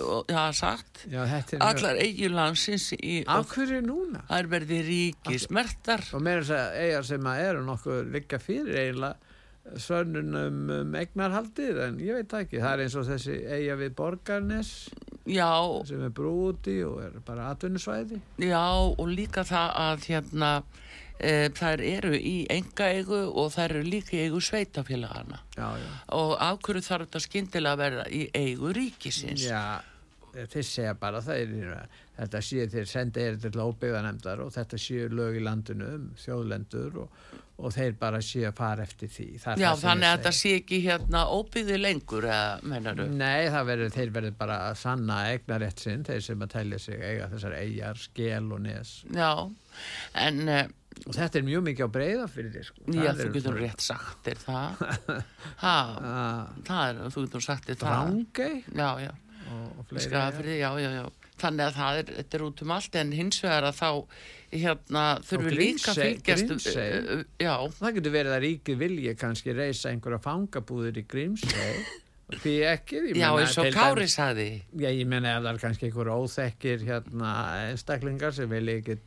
[0.00, 4.22] það er sagt Já, er mjög- allar eigjur landsins í, af hverju núna?
[4.28, 8.80] það er verið ríkismertar og meira þess að eiga sem að eru nokkuð liggja fyrir
[8.84, 13.92] eiginlega sönnun um, eignarhaldið en ég veit ekki, það er eins og þessi eiga við
[13.98, 14.70] borgarnes
[15.30, 15.50] já,
[15.88, 18.20] sem er brú úti og er bara atvinnusvæði.
[18.44, 20.50] Já og líka það að hérna
[21.18, 25.90] e, þær eru í enga eigu og þær eru líka í eigu sveitafélagana já, já,
[26.16, 29.46] og hverju þarf þetta skyndilega að verða í eigu ríkisins?
[29.46, 29.80] Já
[30.34, 31.84] þeir segja bara það er
[32.20, 36.98] þetta séu þeir senda er til óbyggðanemdar og þetta séu lög í landinu um þjóðlendur
[37.04, 37.20] og,
[37.60, 40.40] og þeir bara séu að fara eftir því það er Já, þannig að þetta segi.
[40.54, 43.06] sé ekki hérna óbyggði lengur, eða, mennaru?
[43.12, 47.00] Nei, það verður, þeir verður bara að sanna eignarétt sinn, þeir sem að telja sig
[47.10, 49.30] eiga þessar eigjar, skel og nes Já,
[50.26, 50.62] en uh,
[51.06, 52.84] og þetta er mjög mikið á breyða fyrir því sko.
[52.92, 54.86] já, þú getur svona- rétt sagt þér það.
[55.64, 55.74] Ha,
[56.10, 58.00] Ah, það er, þú getur sagt þér það.
[58.10, 59.12] Drangey Já, já.
[59.50, 61.06] Og, og fleiri Skafrið, já, já, já.
[61.40, 63.90] Þannig að það er, þetta er út um allt en hins vegar að þá
[64.50, 66.86] hérna þurfum við líka að fylgjast Grímsey.
[66.90, 71.74] uh, uh, já, Það getur verið að ríkið vilji kannski reysa einhverja fangabúðir í Grímsey.
[72.40, 74.48] Því ekki ég já meina, eins og Kári sagði.
[74.78, 77.30] Já, ég menna ef það er kannski einhverja óþekkir hérna
[77.72, 79.00] einstaklingar sem vilja ekki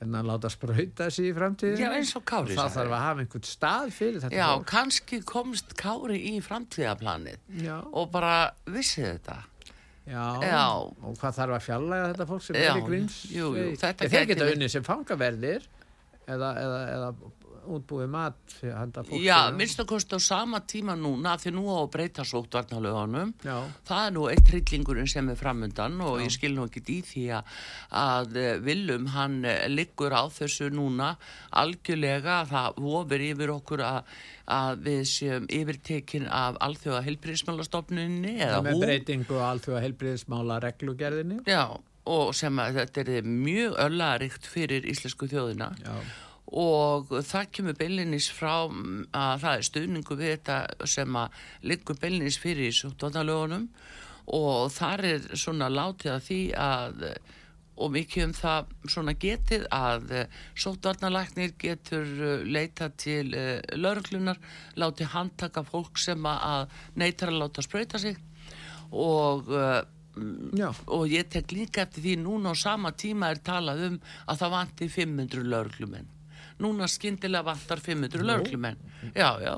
[0.00, 3.48] hérna láta sprauta sig í framtíðinu Já, eins og Kári það þarf að hafa einhvern
[3.48, 4.68] stað fyrir þetta já, fólk.
[4.70, 8.36] kannski komst Kári í framtíðaplanið já, og bara
[8.70, 9.40] vissi þetta
[10.10, 10.62] já, Já.
[11.06, 13.18] og hvað þarf að fjallæga þetta fólk sem Já, er í Gríms?
[13.30, 15.68] Jú, jú, þetta þeir gæti geta unnið sem fangaverðir
[16.26, 17.12] eða, eða, eða
[17.66, 21.76] útbúið mat handa fólk Já, minnst að kosti á sama tíma núna því nú á
[21.82, 23.34] að breyta sóttvarnalögunum.
[23.44, 23.56] Já,
[23.88, 27.24] það er nú eitt hryllingurinn sem er framundan og ég skil nú ekki í því
[27.38, 27.52] að,
[28.00, 31.14] að eh, hann eh, liggur á þessu núna
[31.50, 34.16] algjörlega það vofir yfir okkur að,
[34.50, 41.76] að við séum yfirtekin af alþjóða helbriðismálastofnunni eða með breytingu á alþjóða heilbriðismála reglugerðinni Já,
[42.10, 45.72] og sem að þetta er mjög öllaríkt fyrir íslensku þjóðina.
[45.84, 45.94] Já,
[46.50, 51.98] og það kemur beilinnis frá mm, að það er stuðningu við þetta sem að liggur
[52.00, 53.68] beilinnis fyrir í sjóttvandalögunum
[54.34, 57.04] og þar er svona látið að því að
[57.80, 60.10] og mikið um það svona getið að
[60.60, 63.30] sóttvarnalæknir getur eh, leita til
[63.80, 64.36] lauruglunar,
[64.76, 66.68] láti handtaka fólk sem að
[67.00, 68.20] neytar að láta sprauta sig.
[68.92, 69.48] Og
[70.58, 74.40] já, og ég tek líka eftir því núna á sama tíma er talað um að
[74.42, 76.16] það vanti 500 lauruglumenn
[76.60, 78.76] núna skyndilega vantar 500 lauruglumenn
[79.14, 79.54] já, já,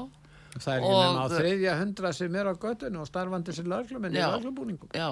[0.52, 4.12] það er Og- nema á þriðja hundra sem er á göttinu og starfandi sem löglumenn
[4.14, 4.28] í Já.
[4.36, 5.08] löglubúningum já.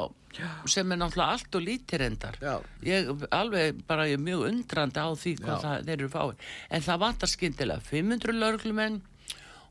[0.71, 2.37] Sem er náttúrulega allt og lítir endar
[2.85, 6.35] ég alveg bara ég er mjög undrandi á því hvað það, þeir eru fáið
[6.71, 9.01] en það vantar skyndilega 500 lauruglumenn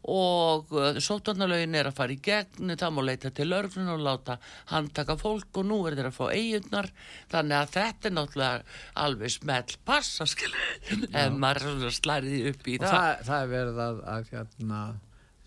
[0.07, 4.38] og uh, sótvarnalögin er að fara í gegn það má leita til lauruglun og láta
[4.71, 6.89] handtaka fólk og nú er þeir að fá eigurnar
[7.31, 12.88] þannig að þetta er náttúrulega alveg smell passa ef maður svona slærið upp í og
[12.88, 14.81] það, það, það er verið að, að hérna,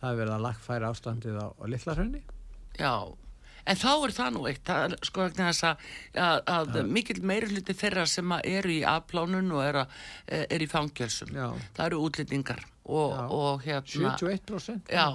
[0.02, 2.24] það er verið að lagfæra ástandið á, á Littlarhraunni
[2.76, 2.94] já
[3.62, 5.82] En þá er það nú eitt, það sko vegna þess að,
[6.18, 9.84] að, að mikill meiri hluti þeirra sem eru í afplánun og eru
[10.26, 11.30] er í fangelsum.
[11.30, 11.46] Já.
[11.76, 15.06] Það eru útlendingar og, og hérna 71% Já.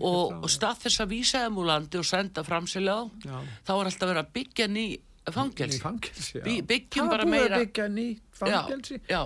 [0.00, 3.38] og, stað þess að vísa þeim úr landi og senda framsýlega á, Já.
[3.66, 4.86] þá er alltaf verið að byggja ný
[5.22, 5.78] Ný fangelsi.
[5.78, 6.40] fangelsi.
[6.42, 9.20] Bí- byggjum bara meira- að byggja nýtt fangelsi Já,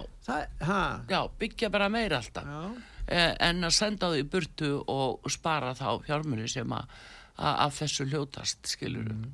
[1.09, 2.44] já, byggja bara meira alltaf.
[3.09, 6.85] Eh, en að senda þau í burtu og spara þá fjármunni sem að,
[7.38, 9.33] að þessu hljótast, skilur Mm.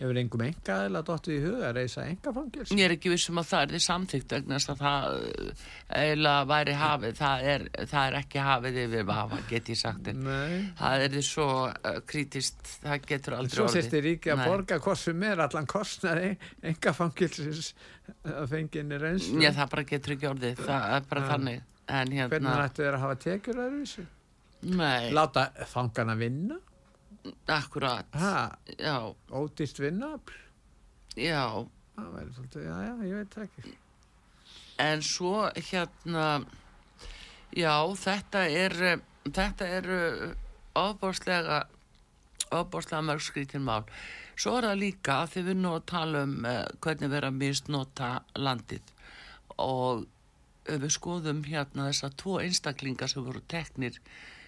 [0.00, 3.40] Hefur engum enga eða dottið í huga að reysa enga fangelsi Ég er ekki vissum
[3.42, 5.64] að það er því samþygt vegna að það eh,
[6.00, 10.20] eiginlega væri hafið, það er, það er ekki hafið yfir vafa, get ég sagt þér.
[10.24, 14.46] Nei, Það er því svo uh, krítist, það getur aldrei svo sérst ríki að Nei.
[14.54, 17.74] borga hvort sem er allan kostnar enga fangelsis
[18.24, 21.28] að fenginni reynslu Já, það bara getur ekki orðið, það er bara Ja.
[21.34, 21.60] þannig.
[21.90, 24.02] En Hvernig hérna, ættu þeir að hafa tekjur að þessu?
[24.62, 26.58] nei, Láta fangana vinna?
[27.46, 30.18] Akkurat, Ha, já, ódýrt vinna?
[31.16, 31.66] já.
[31.96, 33.74] Það væri svolítið, já, já, ég veit ekki.
[34.80, 36.44] En svo hérna,
[37.52, 39.90] já, þetta er, eh, þetta er
[40.74, 41.66] ofbáslega,
[42.50, 43.84] ofbáslega mörg skrítin mál.
[44.40, 47.36] Svo er það líka að þið við nú að tala um uh, hvernig vera að
[47.42, 48.08] misnota
[48.40, 48.94] landið
[49.60, 50.06] og
[50.70, 53.98] við skoðum hérna þessa tvo einstaklingar sem voru teknir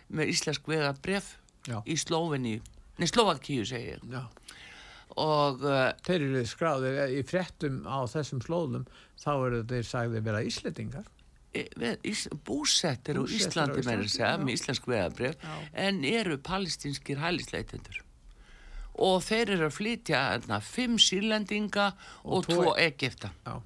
[0.08, 1.34] með íslensk vega bref
[1.68, 1.78] Já.
[1.86, 2.56] í Slóveni,
[2.98, 4.22] nei Slovakíu segi ég Já.
[5.16, 8.86] og uh, Þeir eru skráðir í fréttum á þessum slóðum,
[9.20, 11.04] þá eru þeir sagði vera íslendingar.
[11.54, 15.56] e- ís, búsettir á Íslandi með þess að með íslensk veðabrif Já.
[15.74, 17.98] en eru palestinskir hælisleitendur
[19.02, 21.90] og þeir eru að flytja enna, fimm sírlendinga
[22.24, 23.60] og, Og tvo- tvo Egipta Já.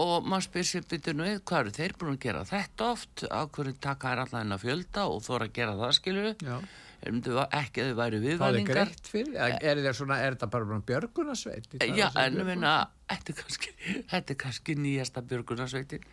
[0.00, 3.24] og maður spyr sér byrju nú við hvað eru þeir búin að gera þetta oft
[3.28, 6.58] á hverju taka er allan að fjölda og þóra að gera það skilju Já.
[7.00, 10.48] Ekki að þau væri Það er viðvæningar greitt fyrir, er, er, þeir svona, er þetta
[10.52, 11.68] bara björgunarsveit?
[11.96, 12.72] Já, en meina,
[13.08, 13.74] þetta er kannski,
[14.12, 16.04] þetta er kannski nýjasta björgunarsveitin,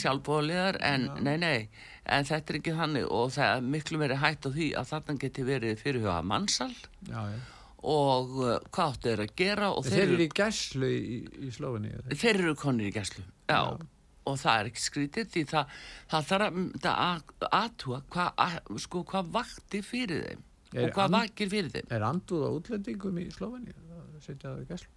[0.00, 1.68] sjálfbóðliðar, en nei, nei,
[2.08, 5.18] en þetta er ekki þannig og það er miklu meiri hætt á því að þarna
[5.26, 6.72] geti verið fyrirhuga mannsal
[7.08, 7.40] Já, já.
[7.92, 11.18] og uh, hvað áttu þeir að gera og Þeir eru í gæslu í,
[11.48, 11.92] í Slóvinni.
[12.14, 13.60] þeir eru konir í gæslu já.
[14.28, 15.76] Og það er ekki skrítið því það,
[16.12, 16.56] það þarf að,
[16.92, 20.42] að aðtúa hvað að- sko, hvað vakti fyrir þeim
[20.72, 21.88] Er og hvað vakir fyrir þeim.
[21.92, 23.26] Er anduð á útlendingum í
[24.62, 24.88] í gæslu.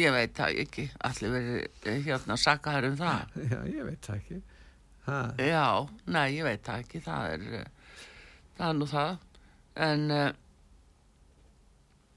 [0.00, 3.34] ég veit það ekki, allir verið hérna að saka þær um það.
[3.52, 4.38] Já, ég veit það ekki.
[5.06, 5.66] Ha, Já,
[6.16, 8.00] nei, ég veit það ekki, það er, eh,
[8.56, 9.12] það er nú það,
[9.90, 10.24] en uh,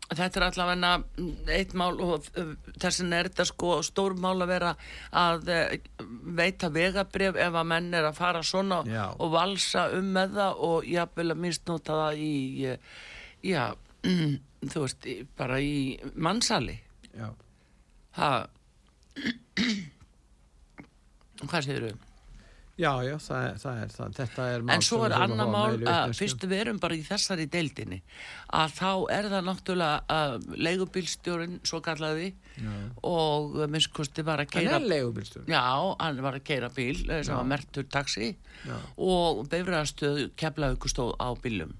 [0.10, 0.91] þetta er allavega
[1.53, 2.26] eitt mál og
[2.82, 4.72] þessin er þetta sko stór mál að vera
[5.14, 5.51] að
[6.39, 9.03] veita vegabrif ef að menn er að fara svona Já.
[9.18, 12.34] og valsa um með það og jafnvel að misnota það í,
[13.51, 13.64] já,
[14.74, 16.80] þú veist, bara í mannsali.
[17.14, 17.30] já.
[18.20, 18.32] Ha,
[21.49, 22.09] hvað segir þau?
[22.80, 23.80] Já, já, það er það.
[23.84, 24.11] Er, það.
[24.15, 26.17] Þetta er mál En svo er annar mál að vitneskju.
[26.21, 27.97] fyrst við erum bara í þessari deildinni
[28.55, 32.71] að þá er það náttúrulega að leigubílstjórin svo kallaði Já.
[33.03, 35.51] og minnst kosti var að Hann keira er leigubílstjóri.
[35.51, 35.65] Já,
[35.99, 37.38] hann var að keira bíl eh, sem Já.
[37.41, 38.32] var mertur taxi
[38.63, 38.77] Já.
[38.95, 41.75] og beifræðarstöð keflaðu stóð á bílum.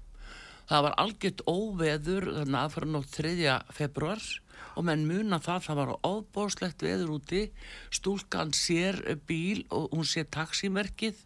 [0.70, 3.56] Það var algjört óveður þannig aðfara nótt 3.
[3.74, 4.49] februar og
[4.86, 7.44] menn muna það, það var óbóðslegt veður úti,
[7.90, 11.18] stúlkan sér bíl og hún sér taximerkið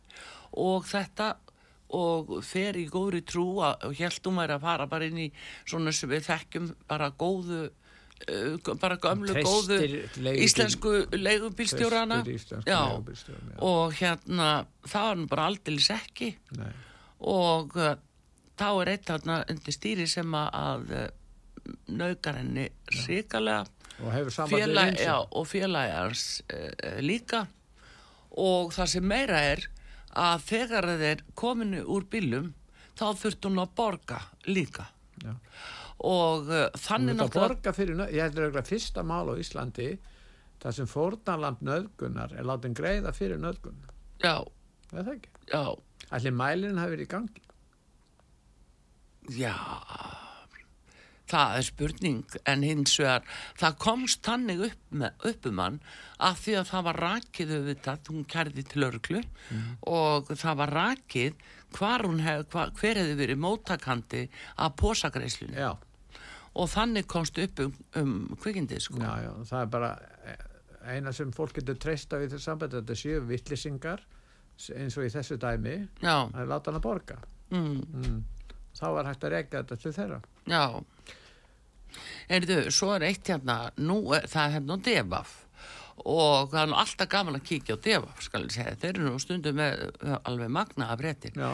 [0.64, 1.34] og þetta
[1.94, 5.30] og fer í góðri trú að, og held hún væri að fara bara inn í
[5.68, 9.78] svona sem við þekkjum bara góðu uh, bara gömlu Treystir góðu
[10.24, 12.22] leigubíl- íslensku leigubílstjórana.
[13.68, 14.48] Og hérna
[14.88, 16.32] það var nú bara aldeilis ekki.
[16.58, 16.72] Nei.
[17.24, 17.94] og uh,
[18.58, 21.06] þá er eitt þarna undir stýri sem að, að uh,
[21.88, 22.68] naukar henni
[23.06, 23.64] ríkalega
[24.02, 24.10] Og
[24.50, 27.44] félag, já, og félagi hans uh, líka
[28.34, 29.62] og það sem meira er
[30.18, 32.48] að þegar þeir kominu úr bílum
[32.98, 34.18] þá þurft hún að borga
[34.50, 34.88] líka
[35.22, 35.30] Já.
[36.02, 39.88] og uh, þannig borga fyrir, ég heldur auðvitað fyrsta mál á Íslandi
[40.64, 43.78] þar sem fórnarlamp nöðgunar er látin greiða fyrir nöðgun.
[44.22, 44.42] já,
[44.90, 45.32] Það það ekki.
[45.54, 45.64] já,
[46.14, 47.40] Allir mælinn hafi verið í gangi.
[49.38, 49.54] Já,
[51.30, 53.22] það er spurning en hins vegar,
[53.58, 55.78] það komst þannig upp, með, upp um hann
[56.20, 59.22] að því að það var rakið auðvitað, hún kærði til örglu
[59.88, 61.34] og það var rakið
[61.74, 64.24] hef, hva, hver hefði verið móttakandi
[64.62, 65.72] af pósagreislunni Já,
[66.54, 69.00] og þannig komst upp um, um kvikindið sko.
[69.02, 69.88] já, já, það er bara
[70.28, 70.44] eh,
[70.94, 74.04] eina sem fólk getur treysta við þessu sambandi, þetta séu vittlisingar
[74.76, 77.16] eins og í þessu dæmi, Já, að láta hann að borga.
[77.50, 78.22] mm, Mm.
[78.74, 80.20] Þá er hægt að reyka þetta til þeirra.
[80.50, 80.62] já.
[82.32, 85.40] Erðu, svo er eitt hérna, nú er, það er hérna devaf
[85.94, 89.04] og það er nú alltaf gaman að kíkja á devaf, skal ég segja, þeir eru
[89.12, 91.36] nú stundum með uh, alveg magna af réttin.
[91.38, 91.52] Já,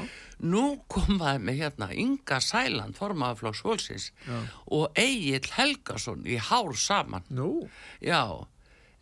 [0.48, 4.38] Nú komaði með hérna Inga Sæland, formaðaflokks fólksins Já.
[4.72, 7.26] og Egil Helgason í hár saman.
[7.28, 7.68] nú,
[8.00, 8.22] Já,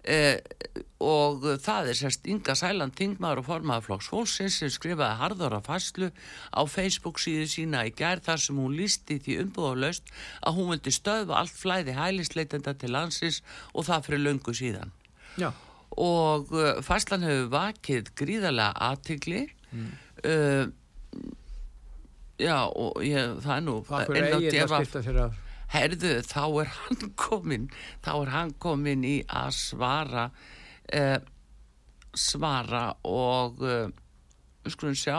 [0.05, 0.39] eh,
[0.99, 6.11] og það er sérst Inga Sæland, þingmaður og formaðaflokks fólksins sem skrifaði harðara fæslu
[6.51, 10.11] á Facebook síðu sína í gær þar sem hún lísti því umbúðalaust
[10.43, 13.41] að hún vildi stöðva allt flæði hælisleitenda til landsins
[13.75, 14.95] og það fyrir löngu síðan
[15.39, 15.53] já,
[15.95, 19.91] og uh, fæslan hefur vakið gríðarlega aðtigli mm.
[22.43, 25.45] já og ég, það er nú það fyrir eigin að skipta sér af.
[25.75, 27.67] Herðu þá er hann komin
[28.05, 30.29] þá er hann komin í að svara
[30.95, 31.19] uh,
[32.19, 33.91] svara og uh,
[34.69, 35.19] skulum sjá.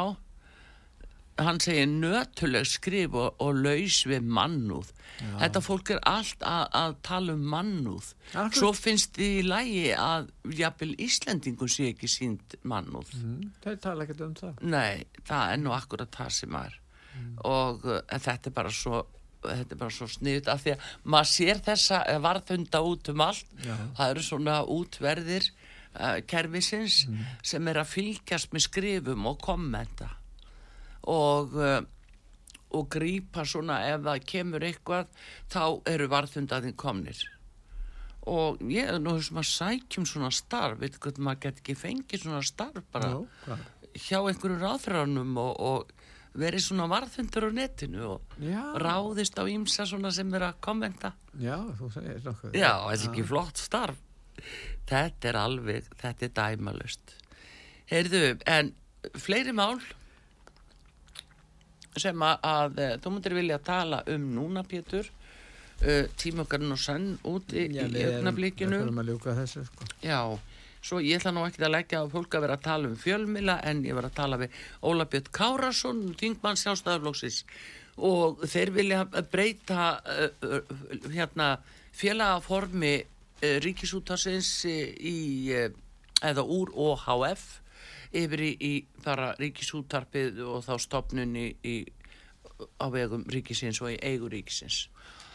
[1.39, 4.89] Hann segir nötuleg skrif og, og laus við mannúð.
[5.39, 8.09] Þetta fólk er allt að, að tala um mannúð.
[8.33, 10.27] Akkur- svo finnst því í lægi að
[10.59, 13.13] jafnvel Íslendingur sé ekki sínt mannúð.
[13.21, 13.53] Mm.
[13.63, 14.59] Þeir tala ekkert um það.
[14.75, 16.75] Nei, það er nú akkurat það sem er.
[17.47, 19.05] Og uh, þetta er bara svo
[19.43, 23.25] þetta er bara svo sniðut af því að maður sér þessa uh, varðhunda út um
[23.25, 23.75] allt Já.
[23.99, 27.03] það eru svona útverðir uh, kerfisins
[27.53, 30.11] sem er að fylgjast með skrifum og kommenta
[31.09, 31.79] og uh,
[32.69, 35.07] og grípa svona ef það kemur eitthvað
[35.49, 37.23] þá eru varðhundaðin komnir
[38.29, 42.25] og ég er nú sem að sækjum svona starf, veit hvað maður get ekki fengið
[42.27, 43.63] svona starf bara Nú, hvað?
[43.97, 45.98] hjá einhverju ráðfræðanum og, og
[46.37, 48.61] verið svona varðfundur á netinu og Já.
[48.77, 51.13] ráðist á ímsa svona sem er að kommenta.
[51.39, 52.53] Já, þú segir nokkuð.
[52.53, 53.97] já, þetta er ekki flott starf.
[54.89, 57.15] Þetta er alveg, þetta er dæmalust
[57.89, 58.73] heyrðu, en
[59.17, 59.79] fleiri mál
[61.99, 65.09] sem að, að eh, þú myndir vilja tala um núna Pétur.
[65.79, 68.25] Uh, tímokarinn og senn út í, Já, í við erum-
[68.99, 69.85] að ljúka þessu, sko.
[70.03, 70.17] Já,
[70.81, 73.59] svo ég ætla nú ekki að leggja á fólk að vera að tala um fjölmila
[73.67, 74.55] en ég var að tala við
[74.85, 77.43] Óla Björn Kárasson, þingmann sjálfstæðarflóksis
[78.09, 80.75] og þeir vilja breyta uh, uh,
[81.11, 81.57] hérna
[81.99, 85.17] félagaformi uh, ríkisútarsins í
[86.23, 87.59] eða úr OHF
[88.15, 88.73] yfir í, í
[89.03, 91.75] bara ríkisútarpið og þá stopnunni í,
[92.81, 94.87] á vegum ríkisins og í eigu ríkisins.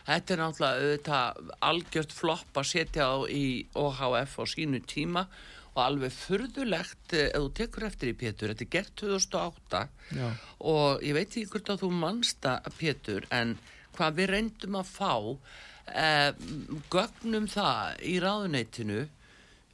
[0.04, 3.44] Þetta er náttúrulega auðvitað algjört flopp að setja á í
[3.80, 5.24] OHF á sínu tíma
[5.74, 9.80] og alveg furðulegt ef þú tekur eftir í Pétur, þetta er gert 2008
[10.14, 10.28] Já.
[10.70, 13.56] og ég veit ekki hvort að þú mannsta Pétur en
[13.96, 15.12] hvað við reyndum að fá
[15.94, 16.30] eh,
[16.92, 19.02] gögnum það í ráðuneytinu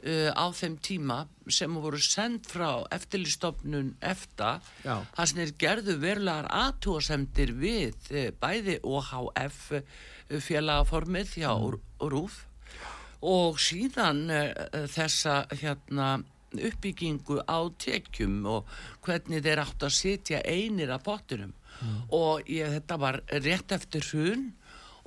[0.05, 1.18] uh, á þeim tíma
[1.51, 4.53] sem voru sendt frá eftirlistofnun EFTA
[4.84, 9.82] það sem er gerðu verulegar aðtúasemdir við uh, bæði OHF uh,
[10.30, 11.80] félagaformið hjá mm.
[12.12, 12.44] RÚF
[13.26, 14.53] og síðan uh,
[14.90, 16.12] þessa hérna
[16.51, 18.70] uppbyggingu á tekjum og
[19.05, 21.53] hvernig þeir átt að setja einir að pottunum
[22.12, 24.48] og ég, þetta var rétt eftir hrun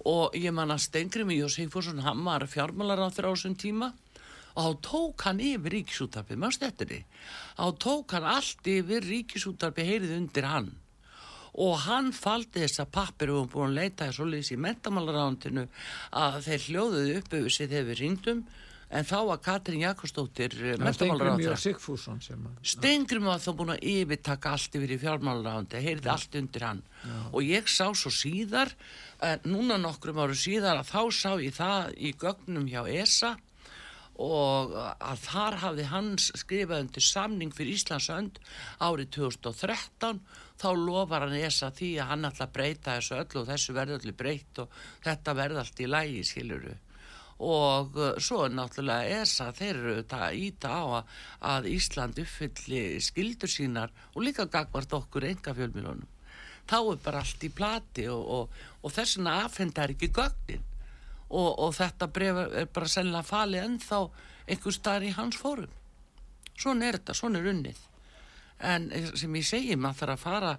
[0.10, 3.92] og ég man að Stengri mig og Sigfússon hann var fjármálar á þessum tíma
[4.54, 7.02] og þá tók hann yfir ríkisútarpið, maður stettir því?
[7.58, 10.72] Þá tók hann allt yfir ríkisútarpið heyrið undir hann.
[11.64, 15.68] Og hann faldi þessa pappir og búin að leita þess og lýsi í mentamálarántinu
[16.18, 18.46] að þeir hljóðuðu upp yfir sig þegar við ringdum
[18.94, 19.82] en þá var Katrín
[21.62, 26.38] Sigfússon sem að Stengrim var þá búin að yfirtaka allt yfir í fjármálarándi, heyrði allt
[26.38, 26.84] undir hann.
[27.32, 31.96] Og ég sá svo síðar uh, núna nokkrum áru síðar að þá sá ég það
[31.98, 33.34] í gögnum hjá ESA
[34.22, 38.40] og að þar hafði hans skrifað undir samning fyrir Íslands önd
[38.78, 40.20] árið 2013
[40.62, 43.98] þá lofar hann ESA því að hann ætla að breyta þessu öllu og þessu verði
[43.98, 46.76] öllu breytt og þetta verði allt í lægi skiluru
[47.44, 51.16] og uh, svo er náttúrulega ESA þeir eru þetta að íta á að,
[51.54, 56.06] að Ísland uppfylli skildur sínar og líka gagvart okkur enga fjölmjölunum
[56.70, 60.70] þá er bara allt í plati og, og, og þess vegna afhendar ekki gögnin
[61.34, 64.02] og, og þetta bref er bara sennilega falið ennþá
[64.44, 65.80] einhver staðar í hans fórum.
[66.54, 67.80] Svona er þetta, svona er unnið.
[68.64, 70.54] En sem ég segi, maður þarf að fara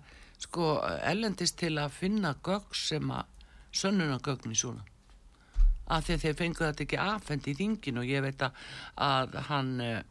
[0.45, 0.73] sko
[1.07, 3.31] ellendist til að finna gögn sem að
[3.75, 4.85] sönnuna gögn í svona.
[5.85, 9.73] Að því að þeir fengu þetta ekki afhend í þingin og ég veit að, hann
[9.85, 10.03] eh,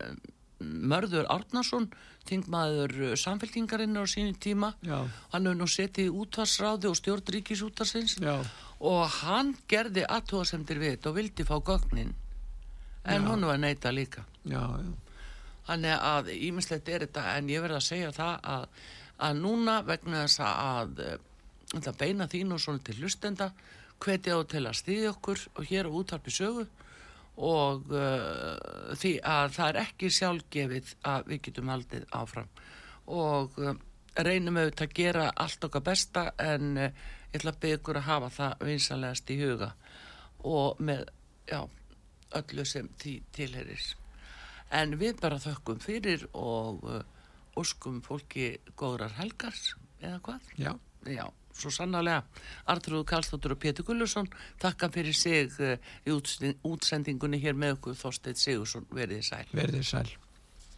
[0.64, 1.89] Mörður Árnason
[2.30, 5.01] þingmaður eh, samfélkingarinn á sínu tíma Já.
[5.34, 8.38] hann hefur nú setið í útvarsráði og stjórn ríkisútarsins Já,
[8.84, 12.14] og hann gerði aðtóðasemdir við þetta og vildi fá gögnin.
[13.04, 13.28] En Já.
[13.30, 14.26] hún var neita líka.
[14.44, 14.92] Já, já,
[15.68, 18.66] Þannig að ímislegt er þetta en ég verð að segja það að,
[19.28, 21.18] að núna vegna þess að eh,
[21.78, 23.52] ætla að beina þín og svona til hlustenda
[24.04, 26.68] hvetja þú til að stýði okkur og hér á útvarpi sögu.
[27.34, 32.52] Og uh, því að það er ekki sjálfgefið að við getum haldið áfram.
[33.10, 33.74] Og uh,
[34.14, 38.08] reynum auðvitað að gera allt okkar besta en uh, ég ætla að byggja ykkur að
[38.08, 39.70] hafa það vinsalegast í huga
[40.46, 41.06] og með,
[41.50, 41.62] já,
[42.38, 43.86] öllu sem því tilherir
[44.74, 47.02] en við bara þökkum fyrir og uh,
[47.58, 49.58] óskum fólki góðrar helgar
[50.02, 50.52] eða hvað?
[50.58, 50.74] já.
[51.04, 52.22] Já, svo sannarlega
[52.72, 54.30] Artrúð Karlsdóttur og Pétur Gullusson
[54.62, 55.76] takka fyrir sig uh,
[56.08, 56.14] í
[56.64, 60.08] útsendingunni hér með okkur Þorsteinn Sigursson verið þið sæl Verðið sæl.